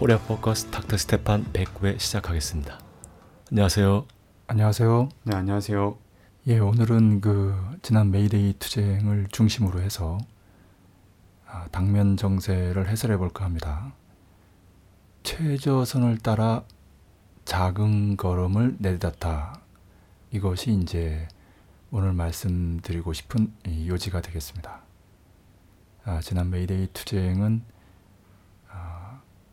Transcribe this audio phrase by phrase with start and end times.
[0.00, 2.80] 코리아 포커스 닥터 스테판 109회 시작하겠습니다.
[3.50, 4.06] 안녕하세요.
[4.46, 5.10] 안녕하세요.
[5.24, 5.98] 네, 안녕하세요.
[6.46, 10.16] 예, 오늘은 그 지난 메이데이 투쟁을 중심으로 해서
[11.46, 13.92] 아, 당면 정세를 해설해 볼까 합니다.
[15.22, 16.64] 최저선을 따라
[17.44, 19.60] 작은 걸음을 내딛었다.
[20.30, 21.28] 이것이 이제
[21.90, 23.52] 오늘 말씀드리고 싶은
[23.86, 24.80] 요지가 되겠습니다.
[26.06, 27.79] 아, 지난 메이데이 투쟁은 아,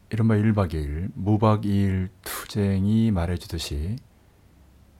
[0.09, 3.97] 이른바 1박 2일, 무박 2일 투쟁이 말해주듯이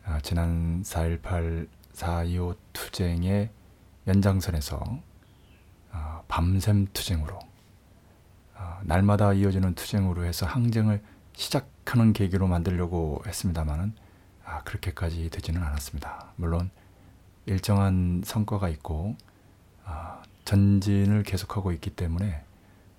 [0.03, 3.49] 아, 지난 4.18, 4.25 투쟁의
[4.05, 4.83] 연장선에서
[5.91, 7.39] 아, 밤샘 투쟁으로
[8.53, 11.01] 아, 날마다 이어지는 투쟁으로 해서 항쟁을
[11.33, 13.93] 시작하는 계기로 만들려고 했습니다마는
[14.43, 16.33] 아, 그렇게까지 되지는 않았습니다.
[16.35, 16.69] 물론
[17.45, 19.15] 일정한 성과가 있고
[19.85, 22.43] 아, 전진을 계속하고 있기 때문에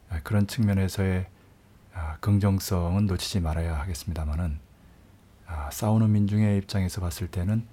[0.08, 1.37] 아, 그런 측면에서의 아,
[2.20, 4.58] 긍정성은 놓치지 말아야 하겠습니다만은
[5.46, 7.66] 아, 싸우는 민중의 입장에서 봤을 때는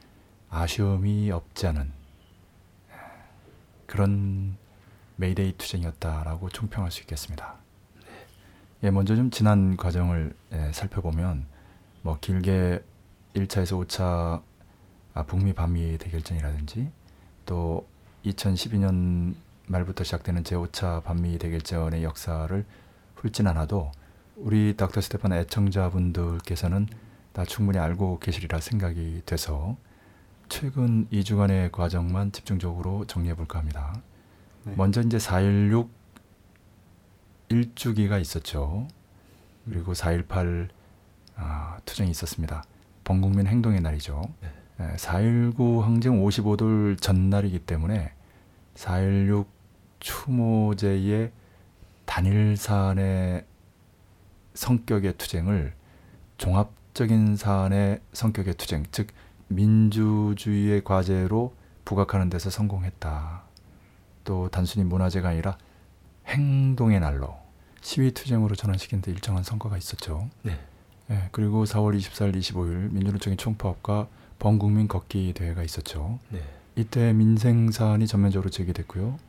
[0.49, 1.91] 아쉬움이 없지 않은
[3.85, 4.57] 그런
[5.17, 7.55] 메이데이 투쟁이었다라고 총평할 수 있겠습니다.
[8.83, 11.45] 예, 먼저 좀 지난 과정을 예, 살펴보면
[12.01, 12.83] 뭐 길게
[13.33, 14.41] 1차에서 5차
[15.13, 16.91] 아, 북미 반미 대결전이라든지
[17.45, 17.87] 또
[18.25, 19.35] 2012년
[19.67, 22.65] 말부터 시작되는 제5차 반미 대결전의 역사를
[23.15, 23.91] 훑진 않아도
[24.35, 26.87] 우리 닥터 스테판 애청자분들께서는
[27.31, 29.77] 다 충분히 알고 계시리라 생각이 돼서
[30.49, 34.01] 최근 2주간의 과정만 집중적으로 정리해 볼까 합니다.
[34.63, 34.73] 네.
[34.75, 35.89] 먼저 이제 4.16
[37.49, 38.87] 일주기가 있었죠.
[39.69, 40.69] 그리고 4.18
[41.37, 42.63] 아, 투쟁이 있었습니다.
[43.03, 44.21] 범국민 행동의 날이죠.
[44.41, 44.49] 네.
[44.81, 48.11] 예, 4.19 항쟁 55돌 전날이기 때문에
[48.75, 49.45] 4.16
[49.99, 51.31] 추모제의
[52.05, 53.45] 단일 사안의
[54.55, 55.73] 성격의 투쟁을
[56.37, 59.07] 종합적인 사안의 성격의 투쟁, 즉
[59.47, 61.53] 민주주의의 과제로
[61.85, 63.43] 부각하는 데서 성공했다.
[64.23, 65.57] 또 단순히 문화재가 아니라
[66.25, 67.35] 행동의 날로
[67.81, 70.29] 시위 투쟁으로 전환시키는데 일정한 성과가 있었죠.
[70.41, 70.59] 네.
[71.11, 74.07] 예, 그리고 4월 24일, 25일 민주노총의 총파업과
[74.39, 76.19] 범국민 걷기 대회가 있었죠.
[76.29, 76.41] 네.
[76.75, 79.19] 이때 민생 사안이 전면적으로 제기됐고요.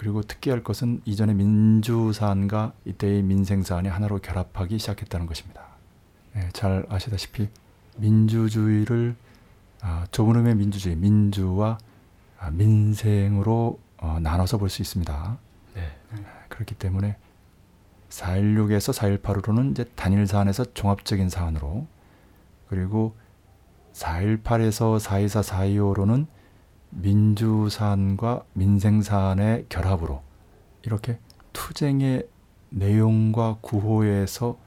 [0.00, 5.60] 그리고 특기할 것은 이전의 민주 사안과 이때의 민생 사안이 하나로 결합하기 시작했다는 것입니다.
[6.36, 7.50] 예, 잘 아시다시피
[7.98, 9.14] 민주주의를
[9.82, 11.76] 아, 좁은 의미의 민주주의, 민주와
[12.38, 15.38] 아, 민생으로 어, 나눠서 볼 수 있습니다.
[15.74, 15.92] 네.
[16.48, 17.18] 그렇기 때문에
[18.08, 21.86] 4.16에서 4.18으로는 이제 단일 사안에서 종합적인 사안으로
[22.70, 23.14] 그리고
[23.92, 26.26] 4.18에서 4.24, 4.25로는
[26.90, 30.22] 민주 사안과 민생 사안의 결합으로
[30.82, 31.18] 이렇게
[31.52, 32.28] 투쟁의
[32.70, 34.58] 내용과 구호에서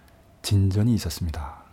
[0.41, 1.63] 진전이 있었습니다.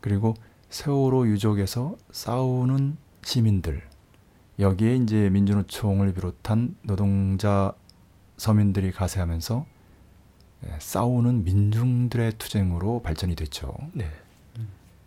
[0.00, 0.34] 그리고
[0.70, 3.82] 세월호 유족에서 싸우는 시민들
[4.58, 7.72] 여기에 이제 민주노총을 비롯한 노동자
[8.36, 9.66] 서민들이 가세하면서
[10.66, 13.74] 예, 싸우는 민중들의 투쟁으로 발전이 됐죠.
[13.92, 14.10] 네.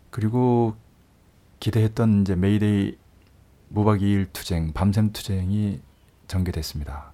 [0.10, 0.76] 그리고
[1.60, 2.98] 기대했던 이제 메이데이
[3.74, 5.82] 무박 2일 투쟁, 밤샘 투쟁이
[6.28, 7.12] 전개됐습니다.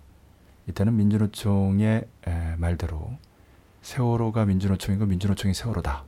[0.67, 3.13] 이때는 민주노총의 에, 말대로
[3.81, 6.03] 세월호가 민주노총이고 민주노총이 세월호다.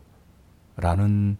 [0.75, 1.37] 라는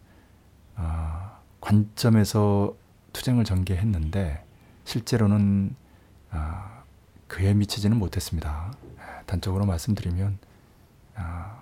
[0.76, 2.74] 아, 관점에서
[3.12, 4.46] 투쟁을 전개했는데
[4.86, 5.76] 실제로는
[6.30, 6.84] 아,
[7.28, 8.74] 그에 미치지는 못했습니다.
[9.26, 10.38] 단적으로 말씀드리면
[11.16, 11.62] 아,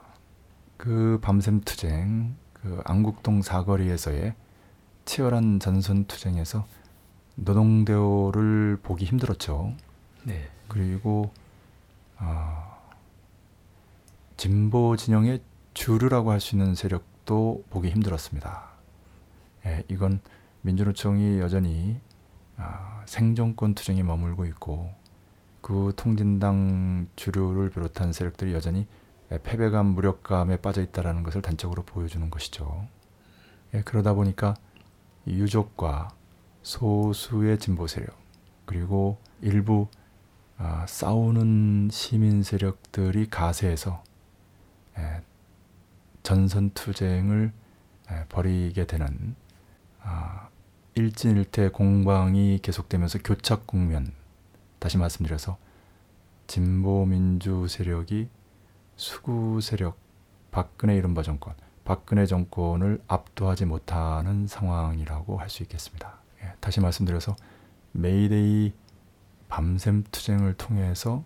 [0.78, 4.36] 그 밤샘 투쟁, 그 안국동 사거리에서의
[5.06, 6.68] 치열한 전선 투쟁에서
[7.44, 9.74] 노동대오를 보기 힘들었죠.
[10.24, 10.50] 네.
[10.68, 11.32] 그리고
[12.18, 12.78] 아,
[14.38, 15.42] 진보 진영의
[15.74, 18.70] 주류라고 할 수 있는 세력도 보기 힘들었습니다.
[19.66, 20.20] 예, 이건
[20.62, 22.00] 민주노총이 여전히
[22.58, 24.94] 아, 생존권 투쟁에 머물고 있고
[25.62, 28.88] 그 통진당 주류를 비롯한 세력들이 여전히
[29.32, 32.88] 예, 패배감, 무력감에 빠져 있다라는 것을 단적으로 보여주는 것이죠.
[33.74, 34.56] 예, 그러다 보니까
[35.26, 36.10] 이 유족과
[36.64, 38.18] 소수의 진보 세력
[38.66, 39.88] 그리고 일부
[40.58, 44.04] 아, 싸우는 시민 세력들이 가세해서
[44.98, 45.22] 예,
[46.24, 47.54] 전선 투쟁을
[48.12, 49.36] 예, 벌이게 되는
[50.02, 50.50] 아,
[50.96, 54.12] 일진일퇴 공방이 계속되면서 교착 국면
[54.80, 55.58] 다시 말씀드려서
[56.48, 58.28] 진보 민주 세력이
[58.98, 59.98] 수구 세력
[60.52, 61.54] 박근혜 이른바 정권,
[61.86, 66.19] 박근혜 정권을 압도하지 못하는 상황이라고 할 수 있겠습니다.
[66.44, 67.36] 예, 다시 말씀드려서
[67.92, 68.74] 메이데이
[69.48, 71.24] 밤샘 투쟁을 통해서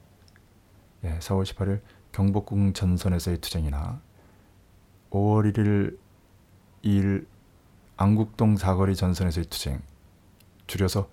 [1.04, 1.82] 예, 4월 18일
[2.12, 4.02] 경복궁 전선에서의 투쟁이나
[5.12, 5.98] 5월 1일
[6.84, 7.26] 2일
[7.98, 9.82] 안국동 사거리 전선에서의 투쟁
[10.68, 11.10] 줄여서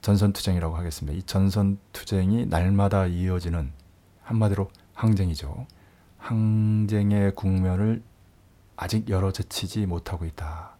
[0.00, 1.16] 전선 투쟁이라고 하겠습니다.
[1.16, 3.72] 이 전선 투쟁이 날마다 이어지는
[4.22, 5.66] 한마디로 항쟁이죠.
[6.18, 8.02] 항쟁의 국면을
[8.76, 10.76] 아직 열어 제치지 못하고 있다.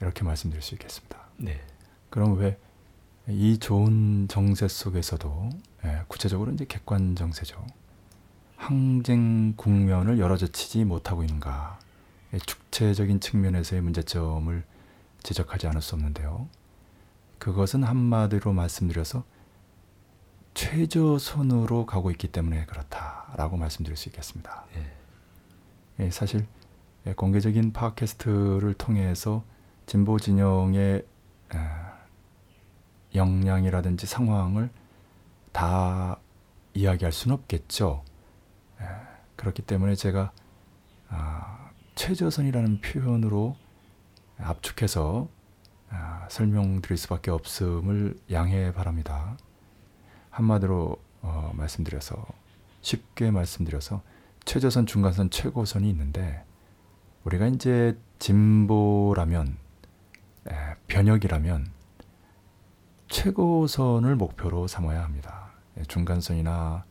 [0.00, 1.21] 이렇게 말씀드릴 수 있겠습니다.
[1.42, 1.60] 네.
[2.10, 2.58] 그럼 왜
[3.28, 5.50] 이 좋은 정세 속에서도
[5.84, 7.64] 예, 구체적으로 이제 객관 정세죠.
[8.56, 11.78] 항쟁 국면을 열어제치지 못하고 있는가?
[12.34, 14.64] 예, 축체적인 측면에서의 문제점을
[15.22, 16.48] 지적하지 않을 수 없는데요.
[17.38, 19.24] 그것은 한마디로 말씀드려서
[20.54, 24.66] 최저선으로 가고 있기 때문에 그렇다라고 말씀드릴 수 있겠습니다.
[24.74, 24.92] 네.
[26.00, 26.46] 예, 사실
[27.06, 29.44] 예, 공개적인 팟캐스트를 통해서
[29.86, 31.11] 진보 진영의 에,
[33.14, 34.70] 역량이라든지 상황을
[35.52, 36.18] 다
[36.74, 38.04] 이야기할 수는 없겠죠.
[38.80, 38.84] 에,
[39.36, 40.32] 그렇기 때문에 제가
[41.08, 43.56] 아, 최저선이라는 표현으로
[44.38, 45.28] 압축해서
[45.90, 49.36] 아, 설명드릴 수밖에 없음을 양해 바랍니다.
[50.30, 52.24] 한마디로 어, 말씀드려서
[52.80, 54.02] 쉽게 말씀드려서
[54.44, 56.44] 최저선, 중간선, 최고선이 있는데
[57.24, 59.61] 우리가 이제 진보라면 에,
[60.92, 61.68] 변혁이라면
[63.08, 65.52] 최고선을 목표로 삼아야 합니다.
[65.78, 66.84] 예, 중간선이나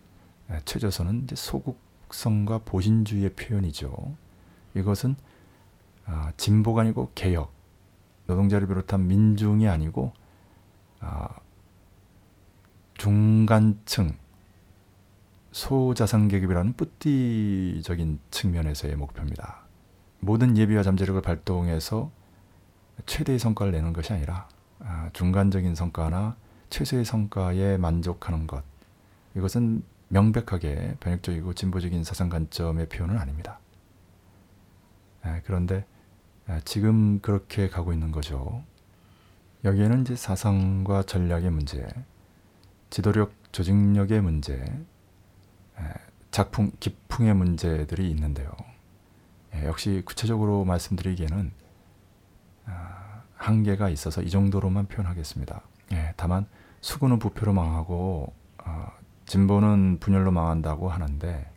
[0.50, 4.15] 에, 최저선은 소극성과 보신주의의 표현이죠.
[4.74, 5.15] 이것은
[6.07, 7.53] 아, 진보가 아니고 개혁,
[8.25, 10.13] 노동자를 비롯한 민중이 아니고
[11.00, 11.27] 아,
[12.95, 14.18] 중간층,
[15.51, 19.59] 소자산 계급이라는 뿌띠적인 측면에서의 목표입니다.
[20.21, 22.09] 모든 예비와 잠재력을 발동해서
[23.05, 24.47] 최대의 성과를 내는 것이 아니라
[24.79, 26.35] 아, 중간적인 성과나
[26.69, 28.63] 최소의 성과에 만족하는 것
[29.35, 33.59] 이것은 명백하게 변혁적이고 진보적인 사상 관점의 표현은 아닙니다.
[35.21, 35.85] 아, 그런데
[36.47, 38.63] 아, 지금 그렇게 가고 있는 거죠.
[39.63, 41.88] 여기에는 이제 사상과 전략의 문제,
[42.89, 44.65] 지도력, 조직력의 문제,
[46.31, 48.51] 작품, 기풍의 문제들이 있는데요.
[49.53, 51.60] 예, 역시 구체적으로 말씀드리기에는 아,
[53.35, 55.61] 한계가 있어서 이 정도로만 표현하겠습니다.
[55.93, 56.45] 예, 다만
[56.81, 58.87] 수구는 부패로 망하고 어,
[59.25, 61.49] 진보는 분열로 망한다고 하는데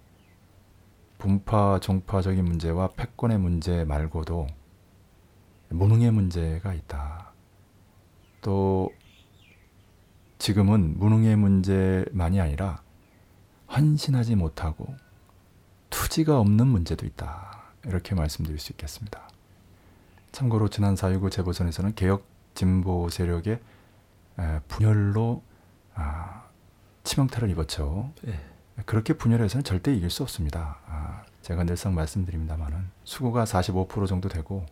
[1.18, 4.46] 분파 종파적인 문제와 패권의 문제 말고도
[5.70, 7.32] 무능의 문제가 있다.
[8.40, 8.90] 또
[10.38, 12.82] 지금은 무능의 문제만이 아니라
[13.70, 14.94] 헌신하지 못하고
[15.90, 17.72] 투지가 없는 문제도 있다.
[17.86, 19.28] 이렇게 말씀드릴 수 있겠습니다.
[20.34, 23.60] 참고로 지난 4.19 재보선에서는 개혁 진보 세력의
[24.66, 25.44] 분열로
[25.94, 26.42] 아,
[27.04, 28.10] 치명타를 입었죠.
[28.22, 28.40] 네.
[28.84, 30.78] 그렇게 분열해서는 절대 이길 수 없습니다.
[30.88, 34.67] 아, 제가 늘상 말씀드립니다만은 수구가 45% 정도 되고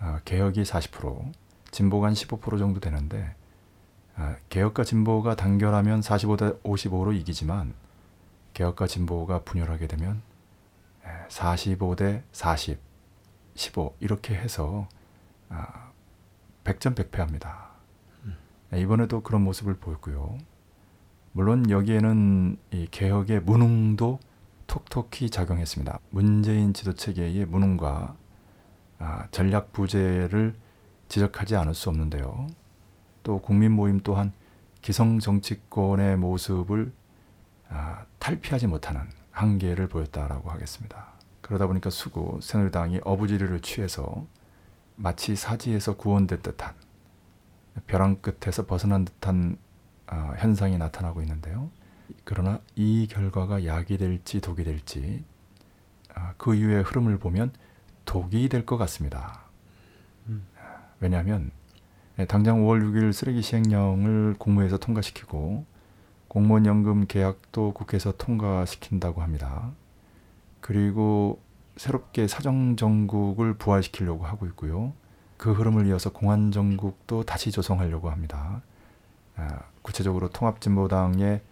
[0.00, 1.32] 아, 개혁이 40%,
[1.70, 3.36] 진보가 한 15% 정도 되는데
[4.16, 7.72] 아, 개혁과 진보가 단결하면 45대 55로 이기지만
[8.54, 10.22] 개혁과 진보가 분열하게 되면
[11.28, 12.91] 45대 40,
[13.54, 14.88] 15 이렇게 해서
[15.48, 15.90] 아,
[16.64, 17.68] 100전100패합니다.
[18.24, 18.36] 음.
[18.74, 20.38] 이번에도 그런 모습을 보였고요.
[21.32, 24.20] 물론 여기에는 이 개혁의 무능도
[24.66, 25.98] 톡톡히 작용했습니다.
[26.10, 28.16] 문재인 지도 체계의 무능과
[28.98, 30.54] 아, 전략 부재를
[31.08, 32.46] 지적하지 않을 수 없는데요.
[33.22, 34.32] 또 국민 모임 또한
[34.80, 36.92] 기성 정치권의 모습을
[37.68, 41.11] 아, 탈피하지 못하는 한계를 보였다라고 하겠습니다.
[41.52, 44.26] 그러다 보니까 수구 새누리당이 어부지리를 취해서
[44.96, 46.72] 마치 사지에서 구원된 듯한
[47.86, 49.58] 벼랑 끝에서 벗어난 듯한
[50.10, 51.70] 어, 현상이 나타나고 있는데요.
[52.24, 55.24] 그러나 이 결과가 약이 될지 독이 될지
[56.16, 57.52] 어, 그 이후의 흐름을 보면
[58.06, 59.42] 독이 될 것 같습니다.
[61.00, 61.50] 왜냐하면
[62.28, 65.66] 당장 5월 6일 쓰레기 시행령을 국무회에서 통과시키고
[66.28, 69.72] 공무원 연금 계약도 국회에서 통과시킨다고 합니다.
[70.62, 71.40] 그리고
[71.76, 74.94] 새롭게 사정 정국을 부활시키려고 하고 있고요.
[75.36, 78.62] 그 흐름을 이어서 공안 정국도 다시 조성하려고 합니다.
[79.36, 81.42] 아, 구체적으로 통합진보당의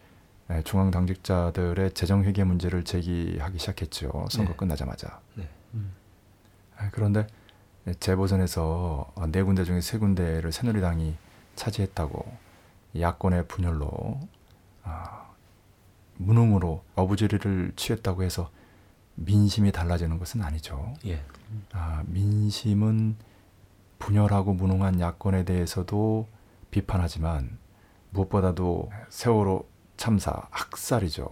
[0.65, 4.27] 중앙 당직자들의 재정 회계 문제를 제기하기 시작했죠.
[4.31, 4.57] 선거 네.
[4.57, 5.21] 끝나자마자.
[5.35, 5.49] 네.
[5.75, 5.93] 음.
[6.93, 7.27] 그런데
[7.99, 11.17] 재보선에서 네 군데 중에 세 군데를 새누리당이
[11.57, 12.33] 차지했다고
[12.99, 14.21] 야권의 분열로
[14.85, 15.31] 아,
[16.17, 18.51] 무능으로 어부지리를 취했다고 해서
[19.25, 20.95] 민심이 달라지는 것은 아니죠.
[21.07, 21.23] 예.
[21.73, 23.17] 아, 민심은
[23.99, 26.27] 분열하고 무능한 야권에 대해서도
[26.71, 27.59] 비판하지만
[28.11, 31.29] 무엇보다도 세월호 참사 학살이죠.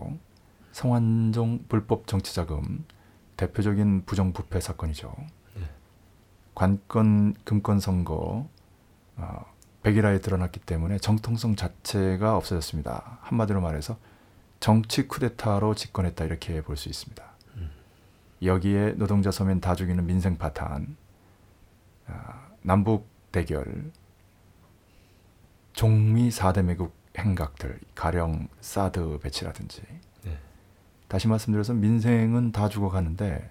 [0.73, 2.85] 성완종 불법 정치자금
[3.37, 5.15] 대표적인 부정부패 사건이죠.
[5.57, 5.63] 네.
[6.55, 8.47] 관건 금권 선거
[9.17, 9.45] 어,
[9.83, 13.19] 백일화에 드러났기 때문에 정통성 자체가 없어졌습니다.
[13.23, 13.97] 한마디로 말해서
[14.61, 17.25] 정치 쿠데타로 집권했다 이렇게 볼 수 있습니다.
[18.43, 18.47] 음.
[18.47, 20.97] 여기에 노동자 서민 다 죽이는 민생 파탄,
[22.07, 23.91] 아, 남북 대결,
[25.73, 29.83] 종미 4대 매국 행각들, 가령 사드 배치라든지
[30.25, 30.39] 네.
[31.09, 33.51] 다시 말씀드려서 민생은 다 죽어가는데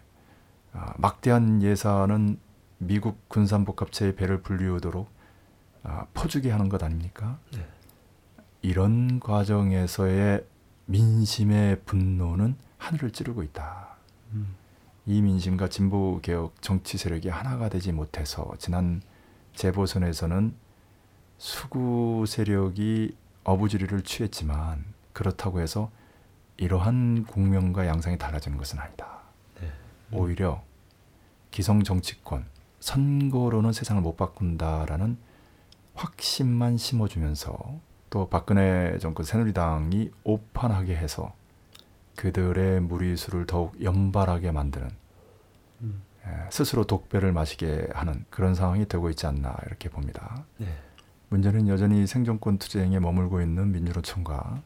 [0.73, 2.39] 아, 막대한 예산은
[2.79, 5.09] 미국 군산복합체의 배를 불리우도록
[5.83, 7.39] 아, 퍼주게 하는 것 아닙니까?
[7.53, 7.65] 네.
[8.61, 10.45] 이런 과정에서의
[10.85, 13.95] 민심의 분노는 하늘을 찌르고 있다.
[14.33, 14.55] 음.
[15.09, 19.01] 이 민심과 진보 개혁 정치 세력이 하나가 되지 못해서 지난
[19.55, 20.53] 재보선에서는
[21.37, 24.83] 수구 세력이 어부지리를 취했지만
[25.13, 25.89] 그렇다고 해서
[26.57, 29.21] 이러한 국면과 양상이 달라지는 것은 아니다.
[29.61, 29.71] 네.
[30.11, 30.61] 오히려
[31.51, 32.45] 기성 정치권
[32.81, 35.17] 선거로는 세상을 못 바꾼다라는
[35.95, 41.33] 확신만 심어주면서 또 박근혜 정권 새누리당이 오판하게 해서
[42.17, 44.89] 그들의 무리수를 더욱 연발하게 만드는
[45.81, 46.01] 음.
[46.25, 50.43] 에, 스스로 독배를 마시게 하는 그런 상황이 되고 있지 않나 이렇게 봅니다.
[50.57, 50.67] 네.
[51.29, 54.61] 문제는 여전히 생존권 투쟁에 머물고 있는 민주노총과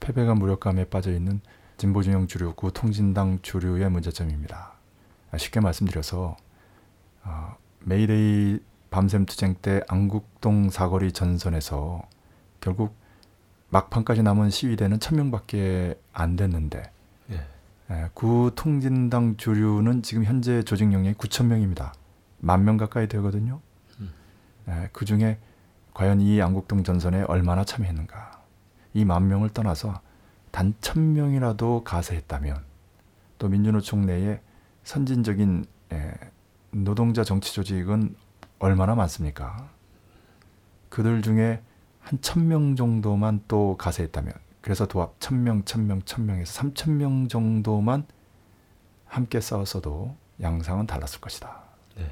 [0.00, 1.40] 패배감 무력감에 빠져 있는
[1.76, 4.72] 진보진영 주류, 구 통진당 주류의 문제점입니다.
[5.30, 6.36] 아, 쉽게 말씀드려서
[7.22, 8.58] 어, 메이데이
[8.90, 12.02] 밤샘 투쟁 때 안국동 사거리 전선에서
[12.60, 12.96] 결국
[13.70, 16.90] 막판까지 남은 시위대는 천 명밖에 안 됐는데
[17.30, 17.46] 예.
[17.90, 21.92] 에, 구통진당 주류는 지금 현재 조직 용량이 9천 명입니다.
[22.40, 23.60] 만 명 가까이 되거든요.
[24.00, 24.12] 음.
[24.92, 25.38] 그 중에
[25.94, 28.42] 과연 이 안국동 전선에 얼마나 참여했는가?
[28.94, 30.00] 이 만 명을 떠나서
[30.50, 32.62] 단 천 명이라도 가세했다면
[33.38, 34.40] 또 민주노총 내에
[34.84, 36.12] 선진적인 에,
[36.70, 38.14] 노동자 정치 조직은
[38.60, 39.68] 얼마나 많습니까?
[40.88, 41.60] 그들 중에
[42.08, 46.96] 한 천 명 정도만 또 가세했다면 그래서 도합 천 명, 천 명, 천 명에서 삼천
[46.96, 48.06] 명 정도만
[49.04, 51.62] 함께 싸웠어도 양상은 달랐을 것이다.
[51.96, 52.06] 네.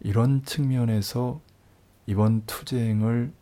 [0.00, 1.40] 이런 측면에서
[2.06, 3.32] 이번 투쟁을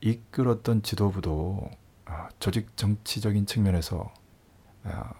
[0.00, 1.70] 이끌었던 지도부도
[2.04, 4.12] 아, 조직 정치적인 측면에서
[4.84, 5.12] 아,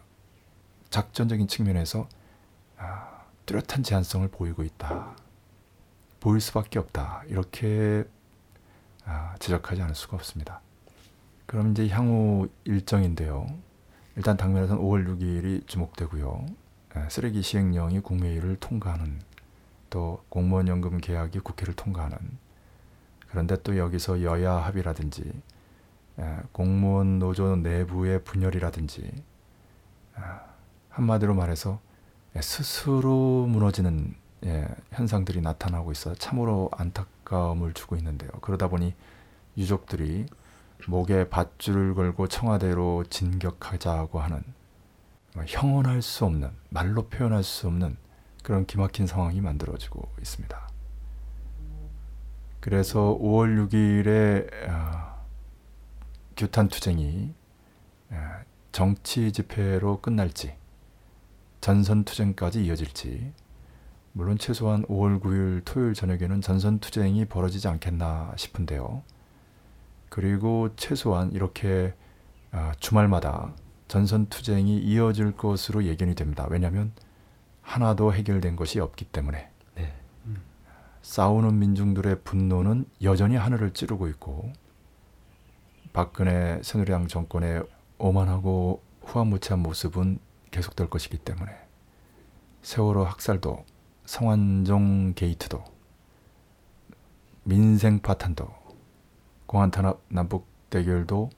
[0.90, 2.08] 작전적인 측면에서
[2.76, 5.16] 아, 뚜렷한 제한성을 보이고 있다.
[6.20, 7.22] 보일 수밖에 없다.
[7.26, 8.17] 이렇게 아,
[9.38, 10.60] 지적하지 않을 수가 없습니다.
[11.46, 13.46] 그럼 이제 향후 일정인데요.
[14.16, 16.46] 일단 당면에서는 5월 6일이 주목되고요.
[16.96, 19.20] 에, 쓰레기 시행령이 국회의를 통과하는
[19.90, 22.18] 또 공무원 연금 계약이 국회를 통과하는
[23.28, 25.32] 그런데 또 여기서 여야 합의라든지
[26.18, 29.10] 에, 공무원 노조 내부의 분열이라든지
[30.16, 30.40] 아,
[30.90, 31.80] 한마디로 말해서
[32.36, 38.30] 예, 스스로 무너지는 예, 현상들이 나타나고 있어 참으로 안타까움을 주고 있는데요.
[38.40, 38.94] 그러다 보니
[39.56, 40.26] 유족들이
[40.86, 44.42] 목에 밧줄을 걸고 청와대로 진격하자고 하는
[45.34, 47.96] 뭐 형언할 수 없는 말로 표현할 수 없는
[48.42, 50.68] 그런 기막힌 상황이 만들어지고 있습니다.
[52.60, 55.16] 그래서 5월 6일에 아,
[56.36, 57.34] 규탄 투쟁이
[58.10, 58.42] 아,
[58.72, 60.54] 정치 집회로 끝날지
[61.60, 63.32] 전선 투쟁까지 이어질지
[64.18, 69.04] 물론 최소한 5월 9일 토요일 저녁에는 전선 투쟁이 벌어지지 않겠나 싶은데요.
[70.08, 71.94] 그리고 최소한 이렇게
[72.50, 73.54] 아, 주말마다
[73.86, 76.48] 전선 투쟁이 이어질 것으로 예견이 됩니다.
[76.50, 76.90] 왜냐하면
[77.62, 79.94] 하나도 해결된 것이 없기 때문에 네.
[81.02, 84.52] 싸우는 민중들의 분노는 여전히 하늘을 찌르고 있고
[85.92, 87.62] 박근혜 새누리당 정권의
[87.98, 90.18] 오만하고 후한무치한 모습은
[90.50, 91.52] 계속될 것이기 때문에
[92.62, 93.64] 세월호 학살도
[94.08, 95.62] 성완종 게이트도
[97.44, 98.48] 민생 파탄도
[99.44, 101.28] 공안 탄압 남북 대결도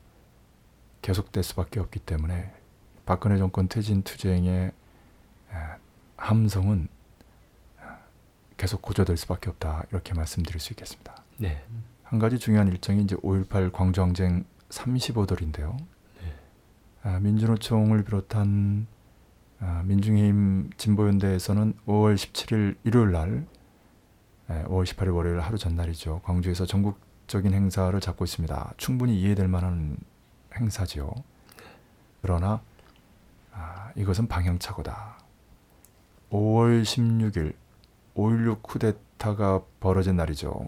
[1.03, 2.55] 계속될 수밖에 없기 때문에
[3.07, 4.71] 박근혜 정권 퇴진 투쟁의
[6.17, 6.87] 함성은
[8.57, 11.25] 계속 고조될 수밖에 없다 이렇게 말씀드릴 수 있겠습니다.
[11.39, 11.65] 네.
[12.05, 15.77] 한 가지 중요한 일정이 이제 5.18 광주항쟁 35돌인데요.
[16.21, 16.35] 네.
[17.03, 19.00] 아, 민주노총을 비롯한 아,
[19.85, 23.47] 민중의힘 진보연대에서는 5월 17일 일요일 날,
[24.49, 26.21] 에, 5월 18일 월요일 하루 전날이죠.
[26.25, 28.75] 광주에서 전국적인 행사를 잡고 있습니다.
[28.77, 29.99] 충분히 이해될 만한
[30.57, 31.13] 행사지요.
[32.23, 32.63] 그러나
[33.53, 35.19] 아, 이것은 방향착오다.
[36.31, 37.55] 5월 16일
[38.15, 40.67] 5.16 쿠데타가 벌어진 날이죠.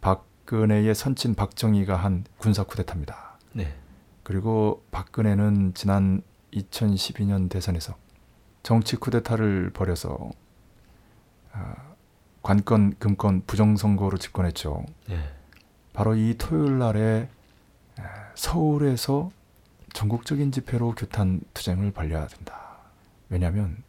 [0.00, 3.38] 박근혜의 선친 박정희가 한 군사 쿠데타입니다.
[3.52, 3.74] 네.
[4.22, 7.96] 그리고 박근혜는 지난 2012년 대선에서
[8.62, 10.30] 정치 쿠데타를 벌여서
[11.52, 11.74] 아,
[12.42, 14.84] 관건 금권 부정선거로 집권했죠.
[15.08, 15.18] 네.
[15.92, 17.28] 바로 이 토요일 날에
[17.98, 18.02] 에,
[18.34, 19.30] 서울에서
[19.92, 22.78] 전국적인 집회로 규탄 투쟁을 벌여야 된다.
[23.28, 23.82] 왜냐하면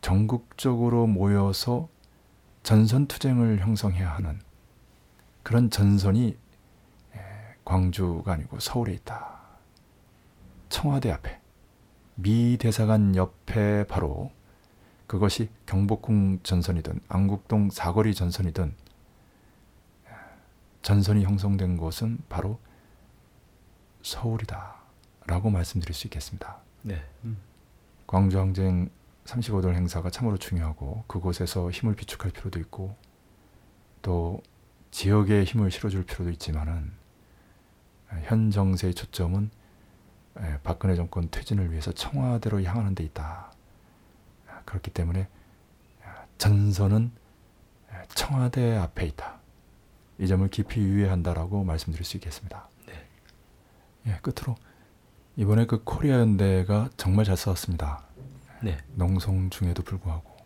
[0.00, 1.88] 전국적으로 모여서
[2.62, 4.40] 전선 투쟁을 형성해야 하는
[5.42, 6.36] 그런 전선이
[7.14, 7.18] 에,
[7.64, 9.38] 광주가 아니고 서울에 있다.
[10.68, 11.40] 청와대 앞에
[12.20, 14.32] 미 대사관 옆에 바로
[15.06, 18.74] 그것이 경복궁 전선이든 안국동 사거리 전선이든
[20.82, 22.58] 전선이 형성된 곳은 바로
[24.02, 26.58] 서울이다라고 말씀드릴 수 있겠습니다.
[26.82, 27.00] 네.
[28.08, 28.90] 광주 항쟁
[29.24, 32.96] 35돌 행사가 참으로 중요하고 그곳에서 힘을 비축할 필요도 있고
[34.02, 34.42] 또
[34.90, 36.90] 지역에 힘을 실어줄 필요도 있지만은
[38.24, 39.57] 현 정세의 초점은 에,
[40.62, 43.52] 박근혜 정권 퇴진을 위해서 청와대로 향하는 데 있다.
[44.64, 45.28] 그렇기 때문에
[46.38, 47.10] 전선은
[48.14, 49.38] 청와대 앞에 있다.
[50.18, 52.68] 이 점을 깊이 유의한다라고 말씀드릴 수 있겠습니다.
[52.86, 53.06] 네.
[54.06, 54.56] 예, 끝으로
[55.36, 58.02] 이번에 그 코리아 연대가 정말 잘 싸웠습니다.
[58.62, 58.78] 네.
[58.94, 60.36] 농성 중에도 불구하고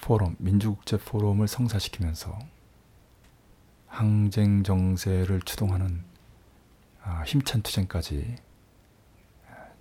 [0.00, 2.38] 포럼 민주국제 포럼을 성사시키면서
[3.86, 6.02] 항쟁 정세를 추동하는
[7.02, 8.36] 아, 힘찬 투쟁까지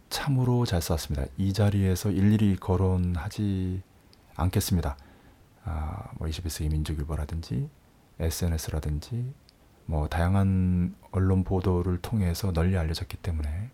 [0.10, 1.28] 참으로 잘 싸웠습니다.
[1.38, 3.82] 이 자리에서 일일이 거론하지
[4.36, 4.98] 않겠습니다.
[5.66, 7.70] 아, 뭐 21세기 민주일보라든지
[8.20, 9.34] SNS라든지
[9.86, 13.70] 뭐 다양한 언론 보도를 통해서 널리 알려졌기 때문에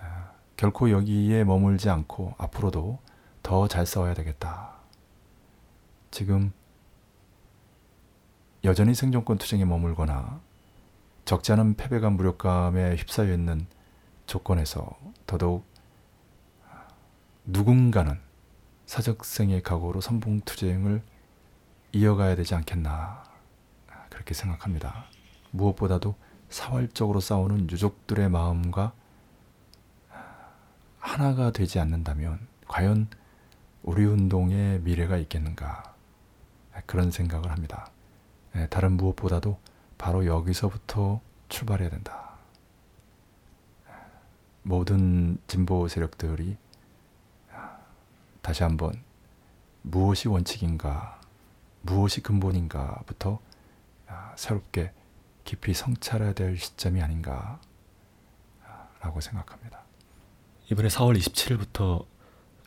[0.00, 2.98] 아, 결코 여기에 머물지 않고 앞으로도
[3.42, 4.74] 더 잘 싸워야 되겠다.
[6.10, 6.52] 지금
[8.64, 10.40] 여전히 생존권 투쟁에 머물거나
[11.24, 13.66] 적지 않은 패배감 무력감에 휩싸여 있는
[14.26, 15.66] 조건에서 더더욱
[17.44, 18.18] 누군가는
[18.86, 21.02] 사적생의 각오로 선봉 투쟁을
[21.92, 23.24] 이어가야 되지 않겠나
[24.10, 25.04] 그렇게 생각합니다.
[25.50, 26.14] 무엇보다도
[26.48, 28.92] 사활적으로 싸우는 유족들의 마음과
[30.98, 33.08] 하나가 되지 않는다면 과연
[33.82, 35.94] 우리 운동의 미래가 있겠는가
[36.86, 37.90] 그런 생각을 합니다.
[38.56, 39.58] 예, 다른 무엇보다도
[39.98, 42.33] 바로 여기서부터 출발해야 된다.
[44.64, 46.56] 모든 진보 세력들이
[48.40, 48.92] 다시 한번
[49.82, 51.20] 무엇이 원칙인가,
[51.82, 53.40] 무엇이 근본인가부터
[54.36, 54.92] 새롭게
[55.44, 57.60] 깊이 성찰해야 될 시점이 아닌가라고
[59.20, 59.82] 생각합니다.
[60.70, 62.06] 이번에 4월 27일부터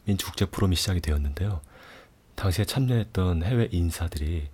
[0.05, 1.61] 민주국제 포럼이 시작이 되었는데요.
[2.35, 4.49] 당시에 참여했던 해외 인사들이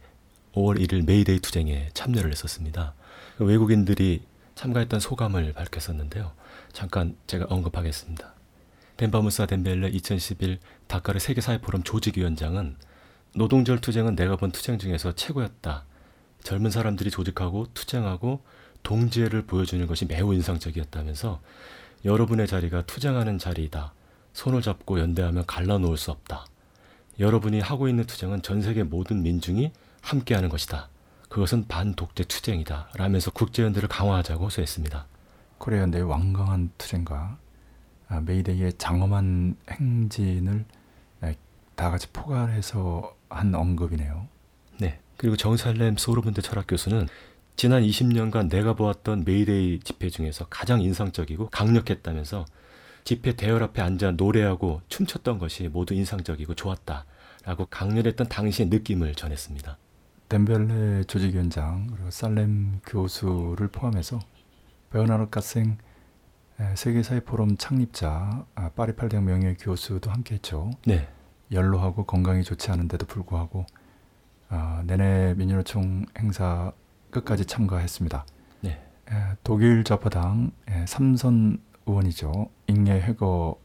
[0.54, 2.94] 5월 1일 메이데이 투쟁에 참여를 했었습니다.
[3.38, 4.26] 그 외국인들이
[4.56, 6.32] 참가했던 소감을 밝혔었는데요.
[6.74, 8.34] 잠깐 제가 언급하겠습니다.
[8.98, 12.76] 뎀바 무사 뎀벨레 2011 다카르 세계사회 포럼 조직위원장은
[13.36, 15.86] 노동절 투쟁은 내가 본 투쟁 중에서 최고였다.
[16.44, 18.44] 젊은 사람들이 조직하고 투쟁하고
[18.84, 21.42] 동지애를 보여주는 것이 매우 인상적이었다면서
[22.06, 23.94] 여러분의 자리가 투쟁하는 자리이다.
[24.34, 26.46] 손을 잡고 연대하면 갈라놓을 수 없다.
[27.20, 30.90] 여러분이 하고 있는 투쟁은 전 세계 모든 민중이 함께하는 것이다.
[31.30, 32.90] 그것은 반독재 투쟁이다.
[32.96, 35.08] 라면서 국제연대를 강화하자고 호소했습니다.
[35.64, 37.38] 코리아 연대의 완강한 투쟁과
[38.10, 40.66] 아, 메이데이의 장엄한 행진을
[41.76, 44.28] 다 같이 포괄해서 한 언급이네요.
[44.82, 45.00] 네.
[45.16, 47.08] 그리고 장 살렘 소르본대 철학 교수는
[47.56, 52.46] 지난 20년간 내가 보았던 메이데이 집회 중에서 가장 인상적이고 강력했다면서
[53.06, 57.06] 집회 대열 앞에 앉아 노래하고 춤췄던 것이 모두 인상적이고 좋았다.
[57.46, 59.78] 라고 강렬했던 당시의 느낌을 전했습니다.
[60.28, 64.20] 뎀벨레 조직위원장 그리고 살렘 교수를 포함해서
[64.94, 65.80] 베르나르 카생
[66.76, 70.70] 세계사회 포럼 창립자 아, 파리8대학 명예 교수도 함께했죠.
[70.86, 71.10] 네.
[71.52, 73.66] 연로하고 건강이 좋지 않은데도 불구하고
[74.50, 76.72] 아, 내내 민주노총 행사
[77.10, 78.24] 끝까지 참가했습니다.
[78.62, 78.70] 네.
[79.10, 82.50] 에, 독일 좌파당 에, 삼선 의원이죠.
[82.68, 83.60] 잉예 해거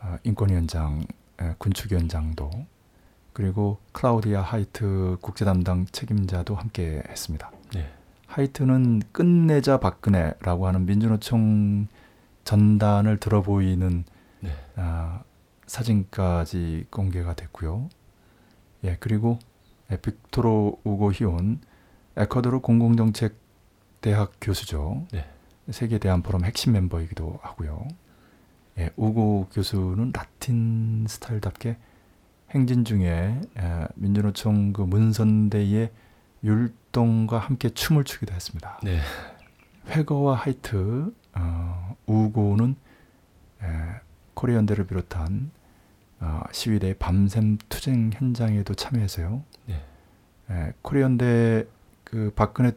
[0.00, 1.04] 아, 인권위원장,
[1.42, 2.50] 에, 군축위원장도
[3.34, 7.52] 그리고 클라우디아 하이트 국제 담당 책임자도 함께 했습니다.
[7.74, 7.92] 네.
[8.34, 11.86] 하이트는 끝내자 박근혜라고 하는 민주노총
[12.42, 14.04] 전단을 들어보이는
[14.40, 14.50] 네.
[14.74, 15.22] 아,
[15.66, 17.88] 사진까지 공개가 됐고요.
[18.82, 19.38] 예, 그리고
[19.92, 21.60] 예, 빅토로 우고 히온
[22.16, 23.36] 에콰도르 공공정책
[24.00, 25.06] 대학 교수죠.
[25.12, 25.24] 네.
[25.70, 27.86] 세계 대한 포럼 핵심 멤버이기도 하고요.
[28.78, 31.76] 예, 우고 교수는 라틴 스타일답게
[32.50, 35.92] 행진 중에 예, 민주노총 그 문선대의
[36.44, 38.78] 율동과 함께 춤을 추기도 했습니다.
[38.82, 39.00] 네.
[39.88, 42.76] 회거와 하이트, 어, 우고는
[43.62, 43.66] 예,
[44.34, 45.50] 코리안대를 비롯한
[46.20, 49.42] 어, 시위대 밤샘 투쟁 현장에도 참여해서요.
[49.66, 49.82] 네.
[50.50, 51.66] 예, 코리안대
[52.04, 52.72] 그 박근혜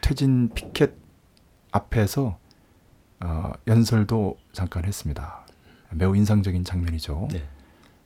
[0.00, 0.94] 퇴진 피켓
[1.72, 2.38] 앞에서
[3.20, 5.46] 어, 연설도 잠깐 했습니다.
[5.90, 7.28] 매우 인상적인 장면이죠.
[7.30, 7.48] 네.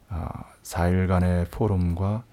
[0.09, 2.25] 아, 4일간의 포럼과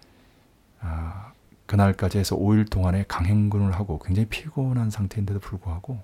[0.82, 1.32] 아,
[1.65, 5.99] 그날까지 해서 5일 동안의 강행군을 하고 굉장히 피곤한 상태인데도 불구하고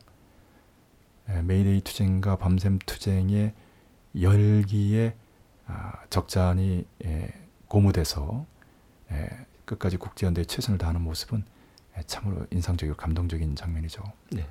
[1.30, 3.54] 에, 메이데이 투쟁과 밤샘 투쟁의
[4.20, 5.16] 열기에
[5.68, 7.34] 아, 적잖이 에,
[7.68, 8.46] 고무돼서
[9.12, 9.30] 에,
[9.66, 11.46] 끝까지 국제연대에 최선을 다하는 모습은
[11.98, 14.04] 에, 참으로 인상적이고 감동적인 장면이죠.
[14.32, 14.48] 네.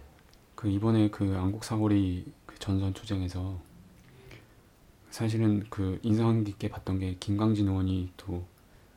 [0.55, 3.59] 그 이번에 그 안국 사거리 그 전선 투쟁에서
[5.11, 8.46] 사실은 그 인상 깊게 봤던 게 김광진 의원이 또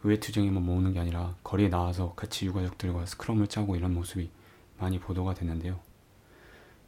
[0.04, 4.30] 의회 투쟁에만 모으는 게 아니라 거리에 나와서 같이 유가족들과 스크럼을 짜고 이런 모습이
[4.78, 5.80] 많이 보도가 됐는데요.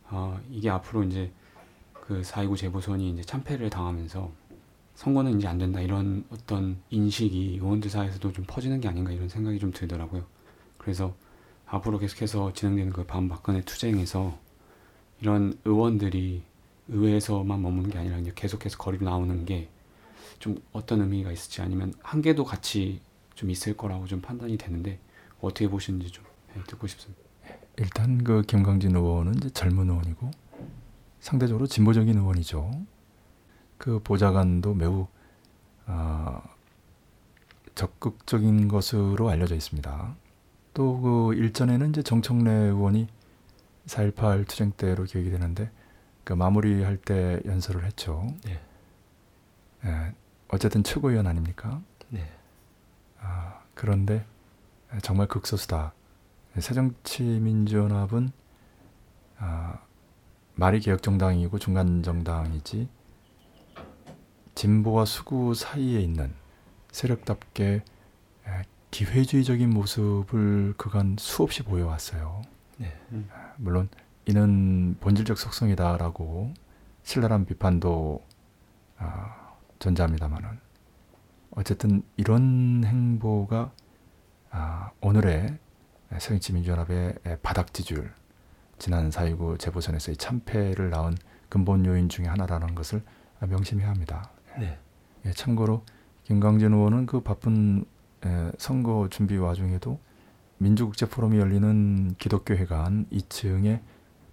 [0.07, 1.31] 아 이게 앞으로 이제
[1.93, 4.31] 그 4.29 재보선이 이제 참패를 당하면서
[4.95, 9.59] 선거는 이제 안 된다 이런 어떤 인식이 의원들 사이에서도 좀 퍼지는 게 아닌가 이런 생각이
[9.59, 10.25] 좀 들더라고요.
[10.77, 11.15] 그래서
[11.65, 14.37] 앞으로 계속해서 진행되는 그 반박근혜 투쟁에서
[15.21, 16.43] 이런 의원들이
[16.87, 19.69] 의회에서만 머무는 게 아니라 계속해서 거리로 나오는 게
[20.39, 23.01] 좀 어떤 의미가 있을지 아니면 한계도 같이
[23.35, 24.99] 좀 있을 거라고 좀 판단이 되는데
[25.41, 27.21] 어떻게 보시는지 좀 네, 듣고 싶습니다.
[27.77, 30.31] 일단 그 김광진 의원은 이제 젊은 의원이고
[31.19, 32.71] 상대적으로 진보적인 의원이죠.
[33.77, 35.07] 그 보좌관도 매우
[35.87, 36.41] 어,
[37.75, 40.15] 적극적인 것으로 알려져 있습니다.
[40.73, 43.07] 또 그 일전에는 이제 정청래 의원이
[43.87, 45.71] 4.18 투쟁 때로 기억이 되는데
[46.23, 48.27] 그 마무리할 때 연설을 했죠.
[48.43, 48.59] 네.
[49.85, 50.13] 예,
[50.49, 51.81] 어쨌든 최고위원 아닙니까?
[52.09, 52.29] 네.
[53.19, 54.25] 아, 그런데
[55.01, 55.93] 정말 극소수다.
[56.59, 58.31] 새정치민주연합은
[59.39, 59.79] 아,
[60.55, 62.87] 말이 개혁정당이고 중간정당이지
[64.55, 66.33] 진보와 수구 사이에 있는
[66.91, 67.83] 세력답게
[68.47, 72.41] 에, 기회주의적인 모습을 그간 수없이 보여왔어요.
[72.77, 72.97] 네.
[73.57, 73.89] 물론
[74.25, 76.53] 이는 본질적 속성이다라고
[77.03, 78.23] 신랄한 비판도
[78.97, 79.44] 아,
[79.79, 80.59] 존재합니다만은
[81.51, 83.71] 어쨌든 이런 행보가
[84.51, 85.57] 아, 오늘의
[86.11, 88.11] 새정치민주연합의 바닥지줄
[88.77, 91.15] 지난 4.29 재보선에서의 참패를 낳은
[91.49, 93.01] 근본 요인 중의 하나라는 것을
[93.39, 94.29] 명심해야 합니다.
[94.57, 94.77] 네.
[95.25, 95.83] 예, 참고로
[96.23, 97.85] 김광진 의원은 그 바쁜
[98.25, 99.99] 에, 선거 준비 와중에도
[100.57, 103.81] 민주국제 포럼이 열리는 기독교회관 2층에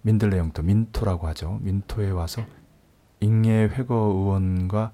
[0.01, 1.59] 민들레 영토 민토라고 하죠.
[1.61, 2.43] 민토에 와서
[3.19, 4.91] 인계 회거 의원과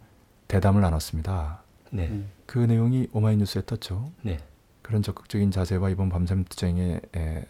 [0.49, 1.61] 대담을 나눴습니다.
[1.91, 2.07] 네.
[2.07, 2.29] 음.
[2.45, 4.11] 그 내용이 오마이뉴스에 떴죠.
[4.23, 4.39] 네.
[4.81, 7.45] 그런 적극적인 자세와 이번 밤샘 투쟁의 에,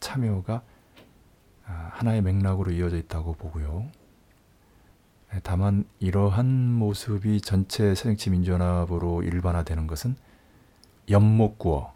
[0.00, 0.62] 참여가
[1.66, 3.88] 아, 하나의 맥락으로 이어져 있다고 보고요.
[5.32, 10.14] 에, 다만 이러한 모습이 전체 새정치 민주연합으로 일반화되는 것은
[11.08, 11.94] 연못구어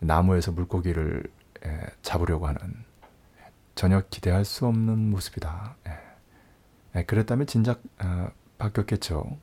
[0.00, 1.24] 나무에서 물고기를
[1.64, 2.60] 에, 잡으려고 하는
[3.74, 5.76] 전혀 기대할 수 없는 모습이다.
[7.06, 9.38] 그랬다면 진작 아, 바뀌었겠죠.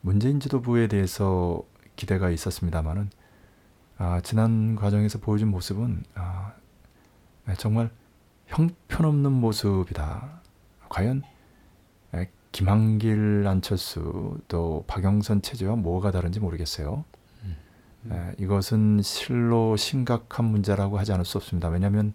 [0.00, 1.62] 문재인 지도부에 대해서
[1.96, 3.10] 기대가 있었습니다만은
[3.98, 6.54] 아, 지난 과정에서 보여준 모습은 아,
[7.46, 7.90] 네, 정말
[8.46, 10.40] 형편없는 모습이다.
[10.88, 11.22] 과연
[12.14, 17.04] 에, 김한길, 안철수 또 박영선 체제와 뭐가 다른지 모르겠어요.
[18.10, 21.68] 에, 이것은 실로 심각한 문제라고 하지 않을 수 없습니다.
[21.68, 22.14] 왜냐하면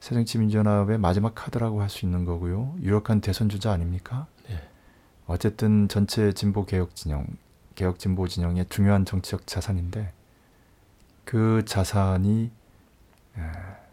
[0.00, 2.74] 새정치민주연합의 마지막 카드라고 할 수 있는 거고요.
[2.82, 4.26] 유력한 대선 주자 아닙니까?
[4.48, 4.60] 네.
[5.32, 7.26] 어쨌든 전체 진보 개혁 진영,
[7.74, 10.12] 개혁 진보 진영의 중요한 정치적 자산인데
[11.24, 12.50] 그 자산이
[13.38, 13.40] 에,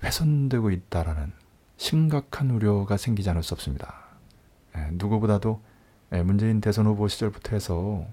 [0.04, 1.32] 훼손되고 있다라는
[1.78, 3.96] 심각한 우려가 생기지 않을 수 없습니다.
[4.76, 5.62] 에, 누구보다도
[6.12, 8.06] 에, 문재인 대선 후보 시절부터 해서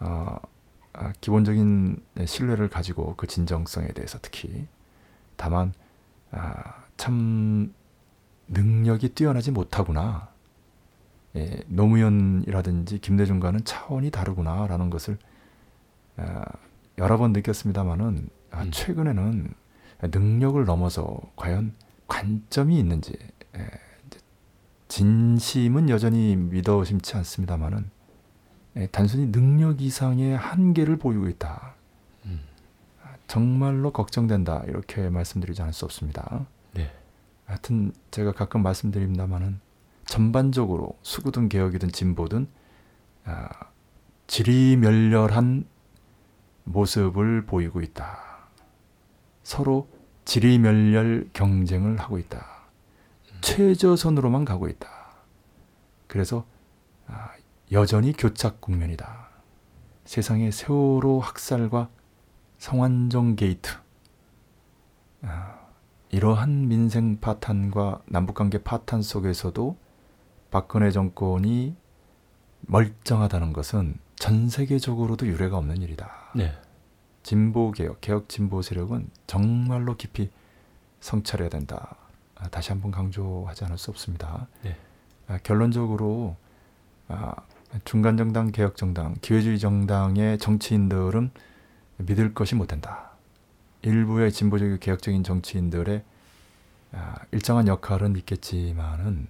[0.00, 0.36] 어,
[0.94, 4.66] 아, 기본적인 신뢰를 가지고 그 진정성에 대해서 특히
[5.36, 5.74] 다만
[6.30, 7.74] 아, 참
[8.46, 10.37] 능력이 뛰어나지 못하구나.
[11.38, 15.18] 예, 노무현이라든지 김대중과는 차원이 다르구나라는 것을
[16.16, 16.44] 아,
[16.98, 18.70] 여러 번 느꼈습니다만은 아, 음.
[18.72, 19.54] 최근에는
[20.02, 21.74] 능력을 넘어서 과연
[22.08, 23.16] 관점이 있는지
[23.56, 23.68] 예,
[24.88, 27.90] 진심은 여전히 믿어 심지 않습니다만은
[28.76, 31.74] 예, 단순히 능력 이상의 한계를 보이고 있다.
[32.24, 32.40] 음.
[33.28, 36.46] 정말로 걱정된다 이렇게 말씀드리지 않을 수 없습니다.
[36.74, 36.90] 네.
[37.44, 39.60] 하여튼 제가 가끔 말씀드립니다만은
[40.08, 42.48] 전반적으로 수구든 개혁이든 진보든
[43.24, 43.50] 아,
[44.26, 45.66] 지리멸렬한
[46.64, 48.18] 모습을 보이고 있다.
[49.42, 49.86] 서로
[50.24, 52.42] 지리멸렬 경쟁을 하고 있다.
[53.42, 54.88] 최저선으로만 가고 있다.
[56.06, 56.46] 그래서
[57.06, 57.32] 아,
[57.70, 59.28] 여전히 교착 국면이다.
[60.06, 61.90] 세상의 세월호 학살과
[62.56, 63.72] 성완종 게이트
[65.20, 65.58] 아,
[66.08, 69.76] 이러한 민생 파탄과 남북관계 파탄 속에서도
[70.50, 71.76] 박근혜 정권이
[72.62, 76.10] 멀쩡하다는 것은 전 세계적으로도 유례가 없는 일이다.
[76.34, 76.52] 네.
[77.22, 80.30] 진보 개혁, 개혁 진보 세력은 정말로 깊이
[81.00, 81.96] 성찰해야 된다.
[82.36, 84.48] 아, 다시 한번 강조하지 않을 수 없습니다.
[84.62, 84.76] 네.
[85.26, 86.36] 아, 결론적으로
[87.08, 87.34] 아,
[87.84, 91.30] 중간 정당, 개혁 정당, 기회주의 정당의 정치인들은
[91.98, 93.12] 믿을 것이 못 된다.
[93.82, 96.02] 일부의 진보적이고 개혁적인 정치인들의
[96.92, 99.26] 아, 일정한 역할은 있겠지만은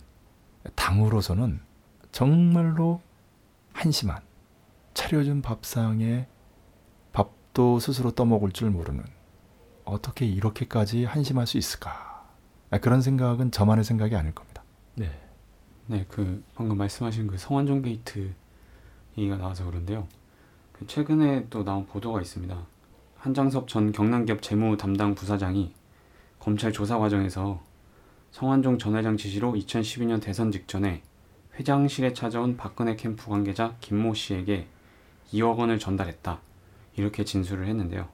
[0.74, 1.61] 당으로서는
[2.12, 3.00] 정말로
[3.72, 4.22] 한심한
[4.94, 6.26] 차려준 밥상에
[7.12, 9.04] 밥도 스스로 떠먹을 줄 모르는
[9.85, 12.26] 어떻게 이렇게까지 한심할 수 있을까?
[12.70, 14.62] 아, 그런 생각은 저만의 생각이 아닐 겁니다.
[14.94, 15.11] 네.
[15.87, 18.35] 네, 그 방금 말씀하신 그 성완종 게이트
[19.16, 20.07] 얘기가 나와서 그런데요.
[20.72, 22.57] 그 최근에 또 나온 보도가 있습니다.
[23.16, 25.74] 한장섭 전 경남기업 재무 담당 부사장이
[26.38, 27.61] 검찰 조사 과정에서
[28.31, 31.03] 성완종 전 회장 지시로 2012년 대선 직전에
[31.59, 34.67] 회장실에 찾아온 박근혜 캠프 관계자 김모 씨에게
[35.33, 36.41] 2억 원을 전달했다.
[36.97, 38.09] 이렇게 진술을 했는데요.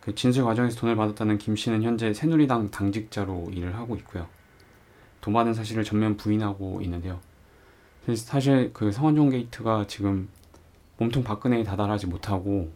[0.00, 4.28] 그 진술 과정에서 돈을 받았다는 김 씨는 현재 새누리당 당직자로 일을 하고 있고요.
[5.20, 7.20] 돈 받은 사실을 전면 부인하고 있는데요.
[8.14, 10.28] 사실 그 성완종 게이트가 지금
[10.98, 12.70] 몸통 박근혜에 다다르지 못하고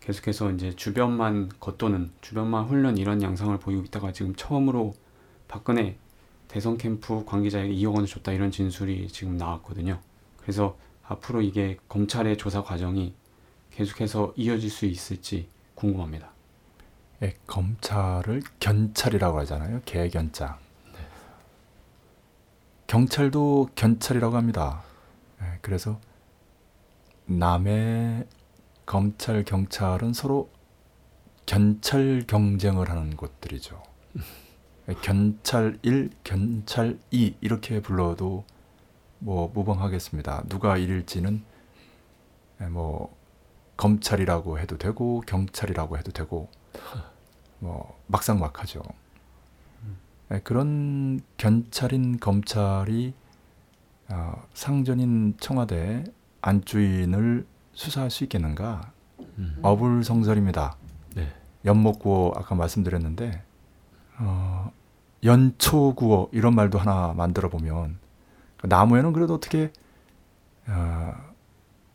[0.00, 4.94] 계속해서 이제 주변만 겉도는 주변만 훈련 이런 양상을 보이고 있다가 지금 처음으로
[5.54, 5.96] 박근혜
[6.48, 10.00] 대선 캠프 관계자에게 2억 원을 줬다 이런 진술이 지금 나왔거든요.
[10.36, 13.14] 그래서 앞으로 이게 검찰의 조사 과정이
[13.70, 16.32] 계속해서 이어질 수 있을지 궁금합니다.
[17.22, 19.80] 예, 검찰을 견찰이라고 하잖아요.
[19.84, 20.58] 개견자.
[22.88, 24.82] 경찰도 견찰이라고 합니다.
[25.40, 26.00] 예, 그래서
[27.26, 28.26] 남의
[28.86, 30.50] 검찰, 경찰은 서로
[31.46, 33.80] 견찰 경쟁을 하는 곳들이죠.
[34.88, 38.44] 예, 견찰 1, 견찰 2 이렇게 불러도
[39.18, 40.44] 뭐 무방하겠습니다.
[40.48, 41.40] 누가 1일지는
[42.60, 43.14] 예, 뭐
[43.76, 46.48] 검찰이라고 해도 되고 경찰이라고 해도 되고
[47.58, 48.82] 뭐 막상막하죠.
[50.32, 53.14] 예, 그런 견찰인 검찰이
[54.08, 56.04] 어, 상전인 청와대
[56.42, 58.92] 안주인을 수사할 수 있겠는가?
[59.38, 59.58] 음.
[59.62, 60.76] 어불성설입니다.
[61.14, 61.32] 네.
[61.64, 63.42] 연목구어 아까 말씀드렸는데
[64.18, 64.70] 어,
[65.22, 67.98] 연초구어 이런 말도 하나 만들어 보면
[68.58, 69.72] 그 나무에는 그래도 어떻게
[70.66, 71.14] 어,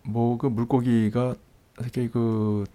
[0.03, 1.36] 뭐그 물고기가
[1.79, 2.65] 어떻게 그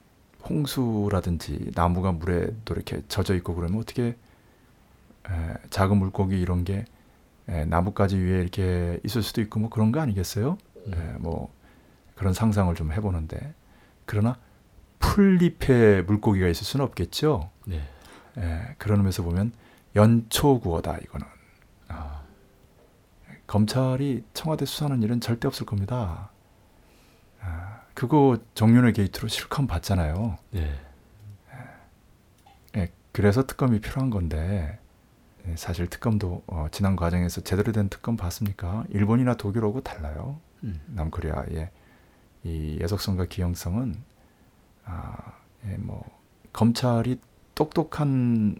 [0.48, 4.16] 홍수라든지 나무가 물에 또 이렇게 젖어 있고 그러면 어떻게
[5.28, 6.84] 에, 작은 물고기 이런 게
[7.48, 10.58] 에, 나뭇가지 위에 이렇게 있을 수도 있고 뭐 그런 거 아니겠어요?
[10.92, 11.52] 에, 뭐
[12.14, 13.54] 그런 상상을 좀 해보는데
[14.06, 14.38] 그러나
[14.98, 17.50] 풀잎에 물고기가 있을 수는 없겠죠.
[17.66, 17.80] 네.
[18.38, 19.52] 에, 그런 의미에서 보면
[19.94, 21.26] 연초구어다 이거는.
[21.88, 22.22] 아,
[23.46, 26.30] 검찰이 청와대 수사하는 일은 절대 없을 겁니다.
[27.40, 30.36] 아, 그거 정윤회 게이트로 실컷 봤잖아요.
[30.50, 30.80] 네.
[32.76, 34.78] 예, 그래서 특검이 필요한 건데
[35.46, 38.84] 예, 사실 특검도 어, 지난 과정에서 제대로 된 특검 봤습니까?
[38.88, 40.40] 일본이나 독일하고 달라요.
[40.64, 40.80] 음.
[40.86, 41.70] 남코리아의
[42.44, 44.02] 이 예속성과 기형성은
[44.86, 45.34] 아,
[45.66, 46.04] 예, 뭐
[46.52, 47.20] 검찰이
[47.54, 48.56] 똑똑한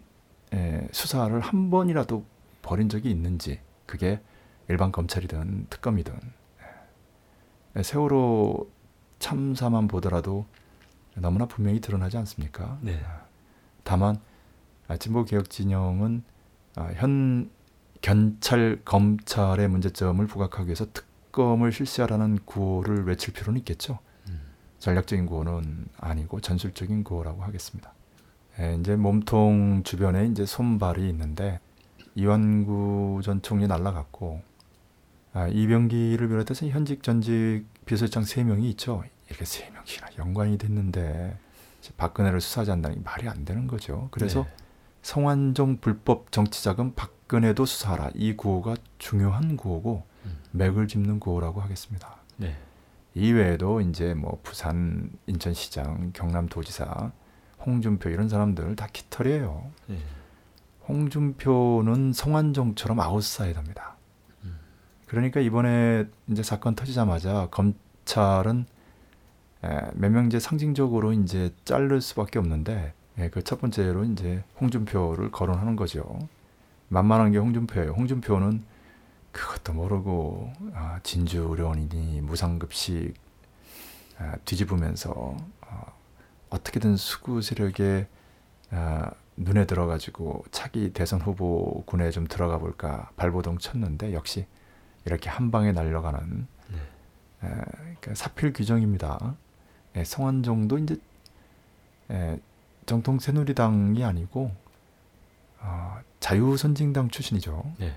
[0.53, 2.25] 예, 수사를 한 번이라도
[2.63, 4.21] 벌인 적이 있는지 그게
[4.69, 6.15] 일반 검찰이든 특검이든
[7.77, 8.71] 예, 세월호
[9.19, 10.47] 참사만 보더라도
[11.17, 12.79] 너무나 분명히 드러나지 않습니까?
[12.83, 13.01] 네.
[13.85, 14.21] 다만
[14.87, 16.23] 아, 진보 개혁 진영은
[16.77, 17.51] 아, 현
[18.01, 23.99] 견찰 검찰의 문제점을 부각하기 위해서 특검을 실시하라는 구호를 외칠 필요는 있겠죠.
[24.29, 24.41] 음.
[24.79, 27.94] 전략적인 구호는 아니고 전술적인 구호라고 하겠습니다.
[28.61, 31.61] 예, 이제 몸통 주변에 이제 손발이 있는데
[32.15, 34.43] 이완구 전 총리 날라갔고
[35.33, 39.03] 아, 이병기를 비롯해서 현직 전직 비서장 세 명이 있죠.
[39.29, 41.37] 이렇게 세 명이나 연관이 됐는데
[41.97, 44.09] 박근혜를 수사하지 않는다는 게 말이 안 되는 거죠.
[44.11, 44.51] 그래서 네.
[45.03, 48.11] 성완종 불법 정치자금 박근혜도 수사하라.
[48.15, 50.39] 이 구호가 중요한 구호고 음.
[50.53, 52.17] 맥을 짚는 구호라고 하겠습니다.
[52.37, 52.57] 네.
[53.15, 57.13] 이외에도 이제 뭐 부산 인천시장, 경남도지사,
[57.65, 59.71] 홍준표 이런 사람들 다 깃털이에요.
[59.89, 59.99] 네.
[60.89, 63.97] 홍준표는 성완종처럼 아웃사이더입니다.
[64.45, 64.59] 음.
[65.07, 67.75] 그러니까 이번에 이제 사건 터지자마자 검
[68.05, 68.67] 검찰은
[69.65, 75.77] 에, 몇명 이제 상징적으로 이제 자를 수밖에 없는데 예, 그 첫 번째로 이제 홍준표를 거론하는
[75.77, 76.19] 거죠.
[76.89, 77.93] 만만한 게 홍준표예요.
[77.93, 78.63] 홍준표는
[79.33, 83.15] 그것도 모르고 아, 진주 의료원이니 무상급식
[84.19, 85.93] 아, 뒤집으면서 어,
[86.55, 88.07] 어떻게든 수구 세력에
[88.71, 94.47] 아, 눈에 들어가지고 차기 대선 후보 군에 좀 들어가 볼까 발버둥 쳤는데 역시
[95.05, 96.79] 이렇게 한 방에 날려가는 네.
[97.49, 97.55] 에,
[98.01, 99.35] 그러니까 사필 규정입니다.
[99.97, 100.97] 예, 성완종도 이제
[102.11, 102.39] 에,
[102.87, 104.53] 정통 새누리당이 아니고
[105.61, 107.65] 어, 자유선진당 출신이죠.
[107.79, 107.97] 네.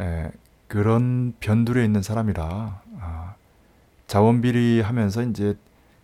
[0.00, 0.30] 에,
[0.66, 3.34] 그런 변두리에 있는 사람이라 아,
[4.08, 5.56] 자원비리 하면서 이제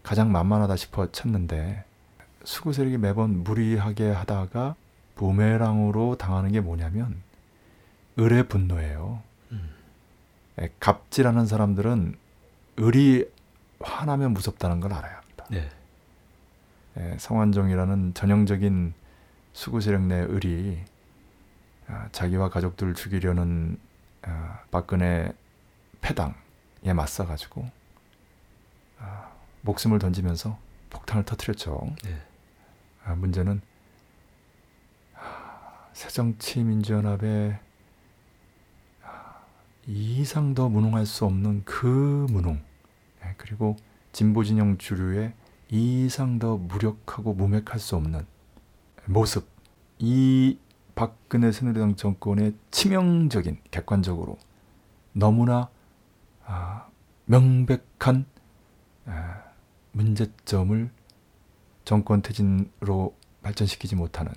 [0.02, 1.84] 가장 만만하다 싶어 쳤는데
[2.44, 4.74] 수구 세력이 매번 무리하게 하다가
[5.14, 7.22] 부메랑으로 당하는 게 뭐냐면
[8.18, 9.22] 을의 분노예요.
[9.52, 9.70] 음.
[10.58, 12.16] 에, 갑질하는 사람들은
[12.80, 13.30] 을이
[13.80, 15.46] 화나면 무섭다는 걸 알아야 합니다.
[15.50, 15.68] 네.
[16.96, 18.94] 에, 성완종이라는 전형적인
[19.52, 20.82] 수구 세력 내 을이
[21.88, 23.78] 아, 자기와 가족들을 죽이려는
[24.22, 25.32] 아, 박근혜
[26.00, 27.68] 패당에 맞서가지고
[28.98, 29.30] 아,
[29.62, 30.58] 목숨을 던지면서
[30.90, 31.94] 폭탄을 터뜨렸죠.
[32.04, 32.20] 네.
[33.04, 33.60] 아, 문제는
[35.14, 37.58] 아, 새정치민주연합의
[39.02, 39.44] 아,
[39.86, 42.62] 이 이상 더 무능할 수 없는 그 무능
[43.24, 43.76] 예, 그리고
[44.12, 45.32] 진보진영 주류의
[45.70, 48.26] 이 이상 더 무력하고 무맥할 수 없는
[49.06, 49.48] 모습
[49.98, 50.58] 이
[50.94, 54.38] 박근혜 새누리당 정권의 치명적인 객관적으로
[55.12, 55.70] 너무나
[56.44, 56.88] 아,
[57.26, 58.26] 명백한
[59.06, 59.42] 아,
[59.92, 60.90] 문제점을
[61.84, 64.32] 정권 퇴진으로 발전시키지 못하는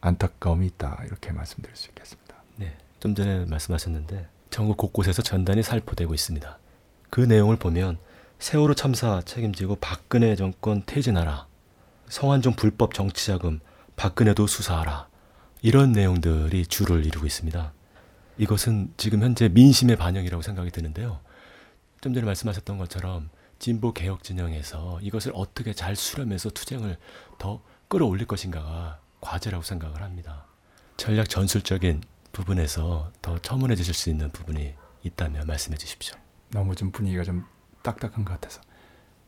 [0.00, 2.36] 안타까움이 있다 이렇게 말씀드릴 수 있겠습니다.
[2.56, 2.76] 네.
[3.00, 6.58] 좀 전에 말씀하셨는데 전국 곳곳에서 전단이 살포되고 있습니다.
[7.10, 7.98] 그 내용을 보면
[8.38, 11.46] 세월호 참사 책임지고 박근혜 정권 퇴진하라.
[12.08, 13.60] 성완종 불법 정치자금
[13.96, 15.08] 박근혜도 수사하라.
[15.60, 17.72] 이런 내용들이 주를 이루고 있습니다.
[18.38, 21.20] 이것은 지금 현재 민심의 반영이라고 생각이 드는데요.
[22.00, 26.96] 좀 전에 말씀하셨던 것처럼 진보 개혁 진영에서 이것을 어떻게 잘 수렴해서 투쟁을
[27.38, 30.46] 더 끌어올릴 것인가가 과제라고 생각을 합니다.
[30.96, 36.16] 전략 전술적인 부분에서 더 첨언해 주실 수 있는 부분이 있다면 말씀해 주십시오.
[36.50, 37.44] 너무 좀 분위기가 좀
[37.82, 38.60] 딱딱한 것 같아서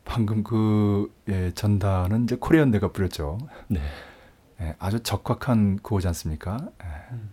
[0.04, 3.38] 방금 그 예, 전단은 이제 코리아연대가 뿌렸죠.
[3.68, 3.80] 네.
[4.60, 6.68] 예, 아주 적확한 구호지 않습니까?
[6.82, 6.86] 예.
[7.12, 7.30] 음.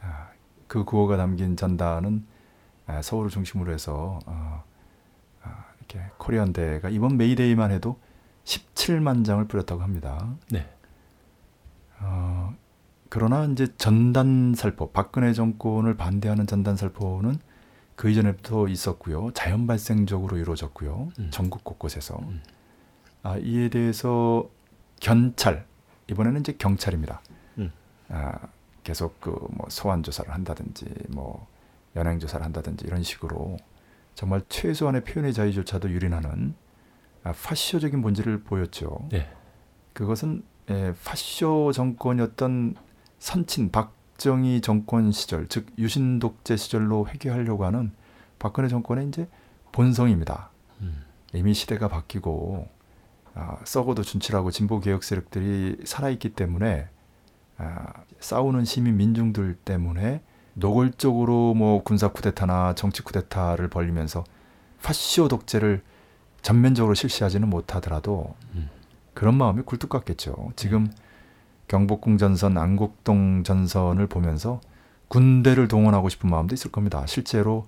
[0.00, 0.28] 아,
[0.66, 2.26] 그 구호가 담긴 전단은
[2.86, 4.73] 아, 서울을 중심으로 해서 어, 아,
[5.88, 7.98] 이렇게 코리아연대가 이번 메이데이만 해도
[8.44, 10.34] 17만 장을 뿌렸다고 합니다.
[10.50, 10.68] 네.
[12.00, 12.54] 어,
[13.08, 17.38] 그러나 이제 전단 살포, 박근혜 정권을 반대하는 전단 살포는
[17.96, 19.30] 그 이전에부터 있었고요.
[19.32, 21.10] 자연 발생적으로 이루어졌고요.
[21.18, 21.28] 음.
[21.30, 22.18] 전국 곳곳에서.
[22.18, 22.42] 음.
[23.22, 24.50] 아, 이에 대해서
[25.00, 25.66] 견찰,
[26.10, 27.22] 이번에는 이제 경찰입니다.
[27.58, 27.72] 음.
[28.08, 28.38] 아,
[28.82, 31.46] 계속 그 뭐 소환 조사를 한다든지 뭐
[31.96, 33.56] 연행 조사를 한다든지 이런 식으로
[34.14, 36.54] 정말 최소한의 표현의 자유조차도 유린하는
[37.22, 39.08] 아, 파쇼적인 본질을 보였죠.
[39.10, 39.28] 네.
[39.92, 42.76] 그것은 에, 파쇼 정권이었던
[43.18, 47.92] 선친 박정희 정권 시절, 즉 유신 독재 시절로 회귀하려고 하는
[48.38, 49.28] 박근혜 정권의 이제
[49.72, 50.50] 본성입니다.
[50.80, 51.02] 음.
[51.32, 52.68] 이미 시대가 바뀌고
[53.34, 56.88] 아, 썩어도 준치라고 진보 개혁 세력들이 살아있기 때문에
[57.56, 60.22] 아, 싸우는 시민 민중들 때문에
[60.54, 64.24] 노골적으로 뭐 군사 쿠데타나 정치 쿠데타를 벌리면서
[64.82, 65.82] 파쇼 독재를
[66.42, 68.68] 전면적으로 실시하지는 못하더라도 음.
[69.14, 70.52] 그런 마음이 굴뚝 같겠죠.
[70.56, 70.90] 지금
[71.68, 74.60] 경복궁 전선, 안국동 전선을 보면서
[75.08, 77.04] 군대를 동원하고 싶은 마음도 있을 겁니다.
[77.06, 77.66] 실제로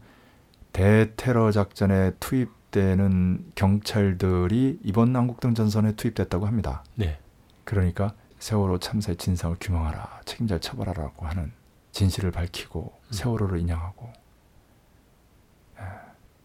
[0.73, 6.85] 대테러 작전에 투입되는 경찰들이 이번 안국동 전선에 투입됐다고 합니다.
[6.95, 7.19] 네.
[7.65, 11.53] 그러니까 세월호 참사의 진상을 규명하라, 책임자를 처벌하라고 하는
[11.97, 14.13] 진실을 밝히고 세월호를 인양하고
[15.79, 15.83] 에,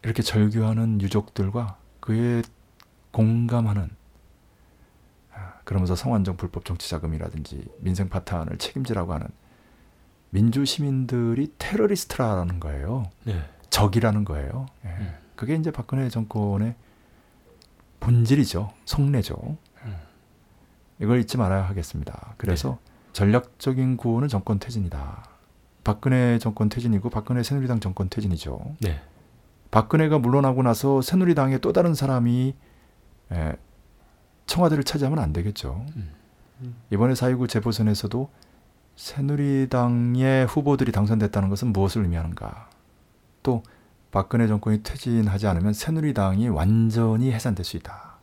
[0.02, 2.42] 이렇게 절규하는 유족들과 그에
[3.12, 3.90] 공감하는
[5.34, 9.28] 아, 그러면서 성완종 불법 정치 자금이라든지 민생 파탄을 책임지라고 하는
[10.30, 13.10] 민주 시민들이 테러리스트라는 거예요.
[13.26, 13.44] 네.
[13.70, 14.68] 적이라는 거예요.
[14.86, 14.88] 예.
[14.88, 15.14] 음.
[15.36, 16.76] 그게 이제 박근혜 정권의
[18.00, 18.72] 본질이죠.
[18.86, 19.58] 속내죠.
[19.84, 19.98] 음.
[21.02, 22.36] 이걸 잊지 말아야 하겠습니다.
[22.38, 22.80] 그래서
[23.12, 25.31] 전략적인 구호는 정권 퇴진이다.
[25.84, 28.76] 박근혜 정권 퇴진이고 박근혜 새누리당 정권 퇴진이죠.
[28.80, 29.02] 네.
[29.72, 32.56] 박근혜가 물러나고 나서 새누리당의 또 다른 사람이
[33.32, 33.54] 에,
[34.46, 35.86] 청와대를 차지하면 안 되겠죠.
[35.96, 36.12] 음.
[36.92, 38.30] 이번에 4.29 재보선에서도
[38.96, 42.70] 새누리당의 후보들이 당선됐다는 것은 무엇을 의미하는가?
[43.42, 43.64] 또
[44.12, 48.20] 박근혜 정권이 퇴진하지 않으면 새누리당이 완전히 해산될 수 있다.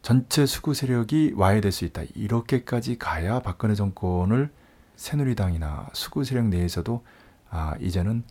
[0.00, 2.02] 전체 수구 세력이 와해될 수 있다.
[2.14, 4.50] 이렇게까지 가야 박근혜 정권을
[4.96, 7.04] 새누리당이나 수구 세력 내에서도
[7.50, 8.24] 아, 이제는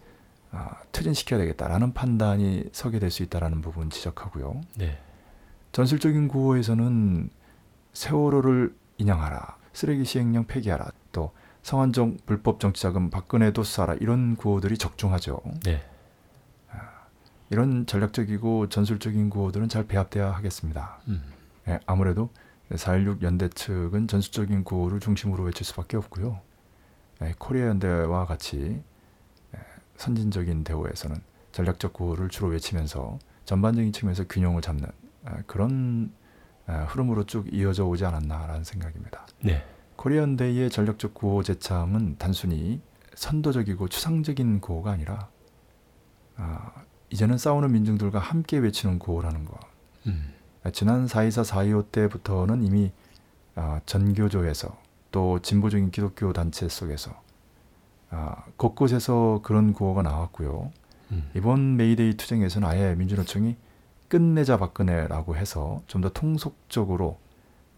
[0.51, 4.61] 아, 퇴진시켜야 되겠다라는 판단이 서게 될 수 있다라는 부분 지적하고요.
[4.77, 4.99] 네.
[5.71, 7.29] 전술적인 구호에서는
[7.93, 11.31] 세월호를 인양하라, 쓰레기 시행령 폐기하라, 또
[11.63, 15.41] 성한종 불법 정치자금 박근혜도 쏴라 이런 구호들이 적중하죠.
[15.63, 15.83] 네.
[17.49, 20.97] 이런 전략적이고 전술적인 구호들은 잘 배합돼야 하겠습니다.
[21.07, 21.23] 음.
[21.67, 22.29] 예, 아무래도
[22.71, 26.39] 4.16 연대 측은 전술적인 구호를 중심으로 외칠 수밖에 없고요.
[27.23, 28.81] 예, 코리아 연대와 같이
[29.55, 29.59] 예,
[29.97, 31.15] 선진적인 대우에서는
[31.51, 34.87] 전략적 구호를 주로 외치면서 전반적인 측면에서 균형을 잡는
[35.25, 36.11] 아, 그런
[36.65, 39.27] 아, 흐름으로 쭉 이어져 오지 않았나라는 생각입니다.
[39.41, 39.63] 네.
[39.95, 42.81] 코리아 연대의 전략적 구호 제참은 단순히
[43.15, 45.29] 선도적이고 추상적인 구호가 아니라
[46.35, 46.71] 아,
[47.09, 49.59] 이제는 싸우는 민중들과 함께 외치는 구호라는 거.
[50.07, 50.33] 음.
[50.71, 52.91] 지난 4.24, 4.25 때부터는 이미
[53.55, 54.75] 아, 전교조에서
[55.13, 57.13] 또 진보적인 기독교 단체 속에서
[58.09, 60.71] 아, 곳곳에서 그런 구호가 나왔고요.
[61.11, 61.29] 음.
[61.35, 63.55] 이번 메이데이 투쟁에서는 아예 민주노총이
[64.09, 67.19] 끝내자 박근혜라고 해서 좀 더 통속적으로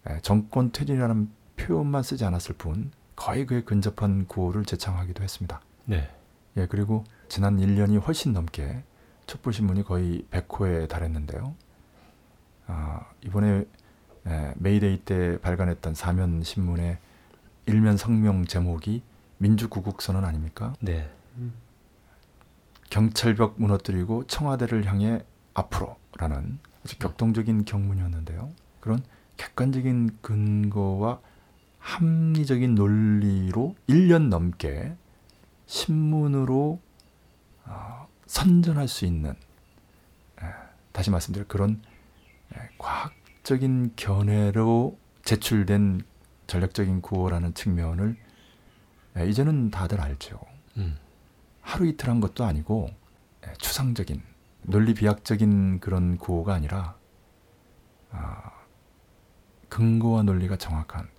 [0.09, 5.59] 예, 정권 퇴진이라는 표현만 쓰지 않았을 뿐 거의 그에 근접한 구호를 제창하기도 했습니다.
[5.86, 6.09] 네.
[6.57, 8.83] 예, 그리고 지난 1년이 훨씬 넘게
[9.27, 11.53] 촛불 신문이 거의 100호에 달했는데요.
[12.67, 13.65] 아, 이번에
[14.27, 16.97] 예, 메이데이 때 발간했던 사면 신문의
[17.66, 19.01] 일면 성명 제목이
[19.38, 20.74] 민주구국선언 아닙니까?
[20.80, 21.09] 네.
[22.89, 28.51] 경찰벽 무너뜨리고 청와대를 향해 앞으로라는 아주 격동적인 격문이었는데요.
[28.80, 29.03] 그런
[29.38, 31.20] 객관적인 근거와
[31.80, 34.95] 합리적인 논리로 1년 넘게
[35.66, 36.80] 신문으로
[37.66, 40.45] 어, 선전할 수 있는 에,
[40.91, 41.82] 다시 말씀드려 그런
[42.55, 46.01] 에, 과학적인 견해로 제출된
[46.48, 48.16] 전략적인 구호라는 측면을
[49.18, 50.39] 에, 이제는 다들 알죠.
[50.78, 50.98] 음.
[51.62, 52.89] 하루 이틀 한 것도 아니고
[53.48, 54.22] 예, 추상적인
[54.64, 56.96] 논리 비약적인 그런 구호가 아니라
[58.12, 58.52] 아,
[59.70, 61.10] 근거와 논리가 정확한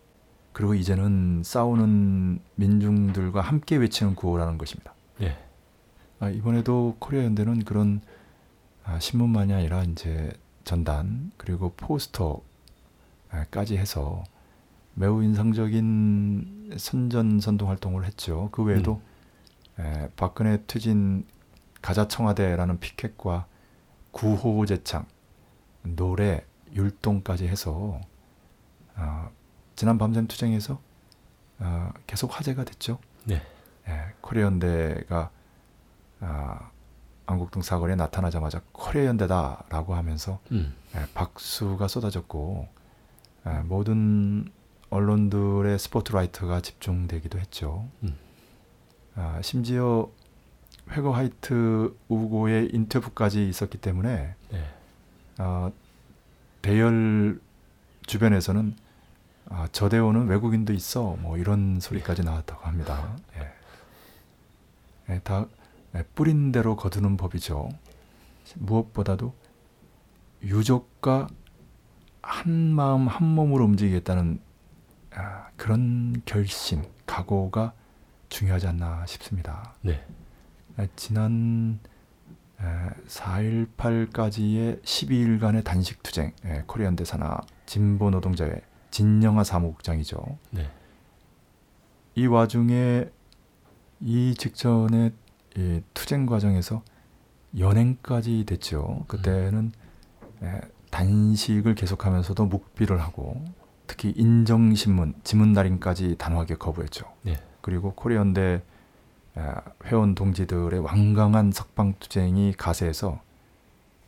[0.52, 4.94] 그리고 이제는 싸우는 민중들과 함께 외치는 구호라는 것입니다.
[5.18, 5.36] 네.
[6.18, 8.00] 아, 이번에도 코리아 연대는 그런
[8.84, 10.32] 아, 신문만이 아니라 이제
[10.64, 12.46] 전단 그리고 포스터까지
[13.76, 14.24] 해서
[14.98, 18.48] 매우 인상적인 선전 선동 활동을 했죠.
[18.50, 19.02] 그 외에도
[19.78, 21.26] 에, 박근혜 퇴진
[21.82, 23.46] 가자 청와대라는 피켓과
[24.10, 25.04] 구호 제창,
[25.82, 28.00] 노래, 율동까지 해서
[28.96, 29.30] 어,
[29.76, 30.80] 지난 밤샘 투쟁에서
[31.58, 32.98] 어, 계속 화제가 됐죠.
[33.24, 33.42] 네.
[33.88, 35.30] 예, 코리아 연대가
[36.20, 36.70] 아,
[37.26, 40.74] 안국동 사거리에 나타나자마자 코리아 연대다라고 하면서 음.
[40.94, 42.66] 예, 박수가 쏟아졌고
[43.46, 44.50] 예, 모든
[44.96, 47.88] 언론들의 스포트라이트가 집중되기도 했죠.
[48.02, 48.16] 음.
[49.14, 50.10] 아, 심지어
[50.90, 54.64] 회거 화이트 우고의 인터뷰까지 있었기 때문에 네.
[55.38, 55.70] 아,
[56.62, 57.40] 대열
[58.06, 58.76] 주변에서는
[59.48, 63.16] 아, 저 대원은 외국인도 있어 뭐 이런 소리까지 나왔다고 합니다.
[63.36, 65.14] 예.
[65.14, 65.46] 예, 다
[65.94, 67.68] 예, 뿌린 대로 거두는 법이죠.
[68.56, 69.34] 무엇보다도
[70.42, 71.28] 유족과
[72.22, 74.45] 한 마음 한 몸으로 움직이겠다는 아,
[75.56, 77.72] 그런 결심, 각오가
[78.28, 79.74] 중요하지 않나 싶습니다.
[79.82, 80.04] 네.
[80.78, 81.78] 에, 지난
[83.08, 88.60] 4.18까지의 12일간의 단식 투쟁, 에, 코리안 대사나 진보 노동자의
[88.90, 90.38] 진영아 사무국장이죠.
[90.50, 90.70] 네.
[92.14, 93.10] 이 와중에
[94.00, 95.12] 이 직전에
[95.56, 96.82] 이 투쟁 과정에서
[97.58, 99.04] 연행까지 됐죠.
[99.08, 99.72] 그때는
[100.42, 100.60] 에,
[100.90, 103.44] 단식을 계속하면서도 묵비를 하고
[103.86, 107.06] 특히 인정신문, 지문날인까지 단호하게 거부했죠.
[107.22, 107.40] 네.
[107.60, 108.62] 그리고 코리안대
[109.36, 113.20] 아, 회원 동지들의 완강한 석방투쟁이 가세해서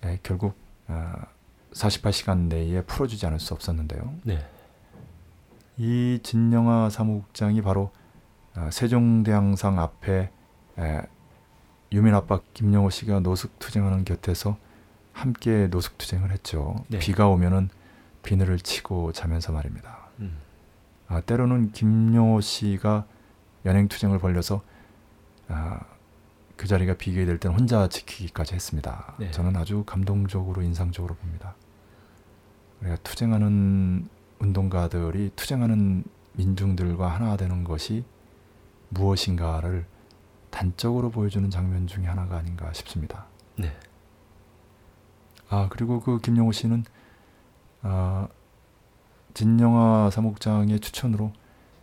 [0.05, 0.55] 에, 결국
[0.87, 1.26] 아,
[1.72, 4.14] 48시간 내에 풀어주지 않을 수 없었는데요.
[4.24, 4.45] 네.
[5.76, 7.91] 이 진영아 사무국장이 바로
[8.55, 10.31] 아, 세종대왕상 앞에
[10.79, 11.03] 에,
[11.93, 14.57] 유민 아빠 김영호 씨가 노숙 투쟁하는 곁에서
[15.12, 16.76] 함께 노숙 투쟁을 했죠.
[16.89, 16.99] 네.
[16.99, 17.70] 비가 오면은
[18.23, 20.09] 비늘을 치고 자면서 말입니다.
[20.21, 20.39] 음.
[21.09, 23.07] 아, 때로는 김용호 씨가
[23.64, 24.62] 연행 투쟁을 벌려서
[25.49, 25.81] 아,
[26.57, 29.14] 그 자리가 비게 될 때는 혼자 지키기까지 했습니다.
[29.19, 29.31] 네.
[29.31, 31.55] 저는 아주 감동적으로 인상적으로 봅니다.
[32.81, 34.09] 우리가 투쟁하는
[34.41, 38.05] 운동가들이 투쟁하는 민중들과 하나 되는 것이
[38.91, 39.87] 무엇인가를
[40.51, 43.27] 단적으로 보여주는 장면 중에 하나가 아닌가 싶습니다.
[43.57, 43.77] 네.
[45.49, 46.85] 아 그리고 그 김영호 씨는
[47.83, 48.29] 아,
[49.35, 51.33] 진영아 사목장의 추천으로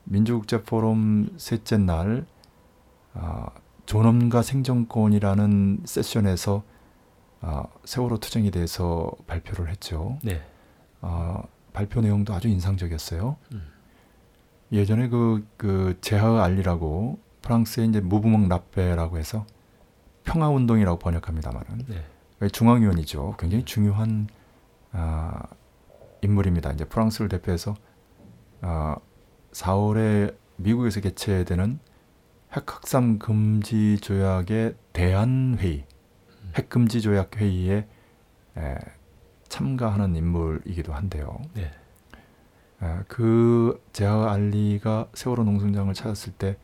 [0.05, 2.25] 민주국제포럼 셋째 날
[3.13, 3.49] 아,
[3.85, 6.63] 존엄과 생존권이라는 세션에서
[7.41, 10.17] 아, 세월호 투쟁에 대해서 발표를 했죠.
[10.23, 10.41] 네.
[11.01, 11.43] 아,
[11.73, 13.37] 발표 내용도 아주 인상적이었어요.
[13.53, 13.67] 음.
[14.71, 19.45] 예전에 그, 그 제하 알리라고 프랑스의 이제 무브멍 라페라고 해서
[20.23, 22.47] 평화 운동이라고 번역합니다만은 네.
[22.49, 23.35] 중앙위원이죠.
[23.37, 24.27] 굉장히 중요한
[24.91, 25.43] 아,
[26.25, 26.71] 인물입니다.
[26.71, 27.75] 이제 프랑스를 대표해서
[28.61, 28.97] 아,
[29.51, 31.79] 4월에 미국에서 개최되는
[32.53, 35.85] 핵 확산 금지 조약의 대안 회의,
[36.55, 37.87] 핵 금지 조약 회의에
[38.57, 38.75] 에,
[39.49, 41.41] 참가하는 인물이기도 한데요.
[41.53, 41.71] 네.
[42.81, 46.57] 에, 그 제하 알리가 세월호 농성장을 찾았을 때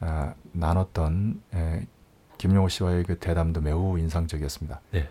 [0.00, 1.86] 아, 나눴던 에,
[2.38, 4.80] 김용호 씨와의 그 대담도 매우 인상적이었습니다.
[4.92, 5.08] 네.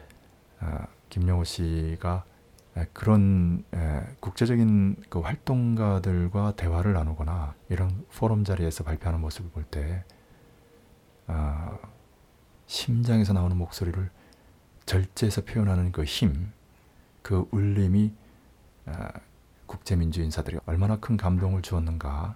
[0.59, 2.36] 아, 김용호 씨가 에,
[2.93, 10.03] 그런 에, 국제적인 그 활동가들과 대화를 나누거나 이런 포럼 자리에서 발표하는 모습을 볼때
[11.27, 11.77] 아,
[12.67, 14.09] 심장에서 나오는 목소리를
[14.85, 16.51] 절제해서 표현하는 그 힘,
[17.21, 18.13] 그 울림이
[18.85, 19.11] 아,
[19.65, 22.35] 국제민주 인사들이 얼마나 큰 감동을 주었는가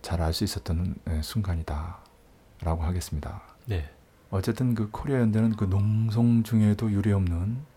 [0.00, 3.42] 잘 알 수 있었던 에, 순간이다라고 하겠습니다.
[3.66, 3.90] 네.
[4.30, 7.71] 어쨌든 그 코리아 연대는 그 농성 중에도 유례 없는 아,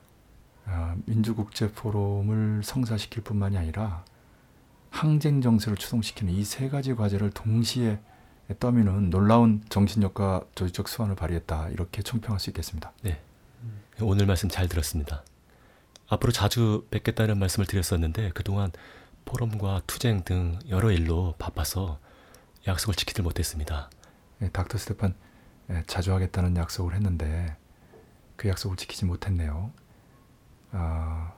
[1.05, 4.03] 민주국제 포럼을 성사시킬 뿐만이 아니라
[4.89, 7.99] 항쟁 정세를 추동시키는 이 세 가지 과제를 동시에
[8.59, 12.93] 떠미는 놀라운 정신력과 조직적 수완을 발휘했다 이렇게 총평할 수 있겠습니다.
[14.01, 15.23] 오늘 말씀 잘 들었습니다.
[16.07, 18.71] 앞으로 자주 뵙겠다는 말씀을 드렸었는데 그동안
[19.25, 21.99] 포럼과 투쟁 등 여러 일로 바빠서
[22.67, 23.89] 약속을 지키질 못했습니다.
[24.41, 25.15] 예, 닥터 스테판
[25.71, 27.55] 예, 자주 하겠다는 약속을 했는데
[28.35, 29.71] 그 약속을 지키지 못했네요.
[30.71, 31.33] 아,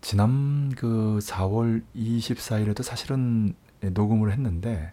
[0.00, 4.92] 지난 그 4월 24일에도 사실은 예, 녹음을 했는데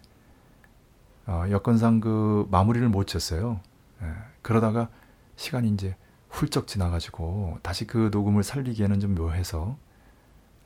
[1.26, 3.60] 어, 여건상 그 마무리를 못 쳤어요.
[4.02, 4.06] 예,
[4.42, 4.88] 그러다가
[5.36, 5.96] 시간이 이제
[6.28, 9.76] 훌쩍 지나가지고 다시 그 녹음을 살리기에는 좀 묘해서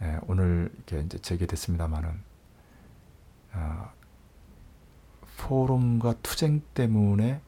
[0.02, 2.22] 예, 오늘 이렇게 이제 재개됐습니다만은
[3.52, 3.92] 아,
[5.38, 7.40] 포럼과 투쟁 때문에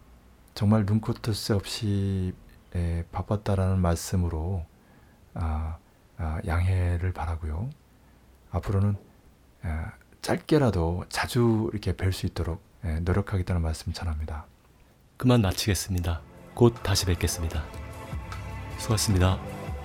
[0.55, 2.35] 정말 눈코 뜰 새 없이
[2.75, 4.65] 에, 바빴다라는 말씀으로
[5.35, 5.77] 아,
[6.19, 7.71] 아, 양해를 바라고요.
[8.51, 8.97] 앞으로는
[9.65, 9.69] 에,
[10.23, 14.47] 짧게라도 자주 이렇게 뵐 수 있도록 에, 노력하겠다는 말씀 전합니다.
[15.17, 16.21] 그만 마치겠습니다.
[16.55, 17.63] 곧 다시 뵙겠습니다.
[18.79, 19.39] 수고하셨습니다.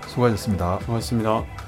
[0.07, 0.79] 수고하셨습니다.
[0.79, 1.64] 수고하셨습니다.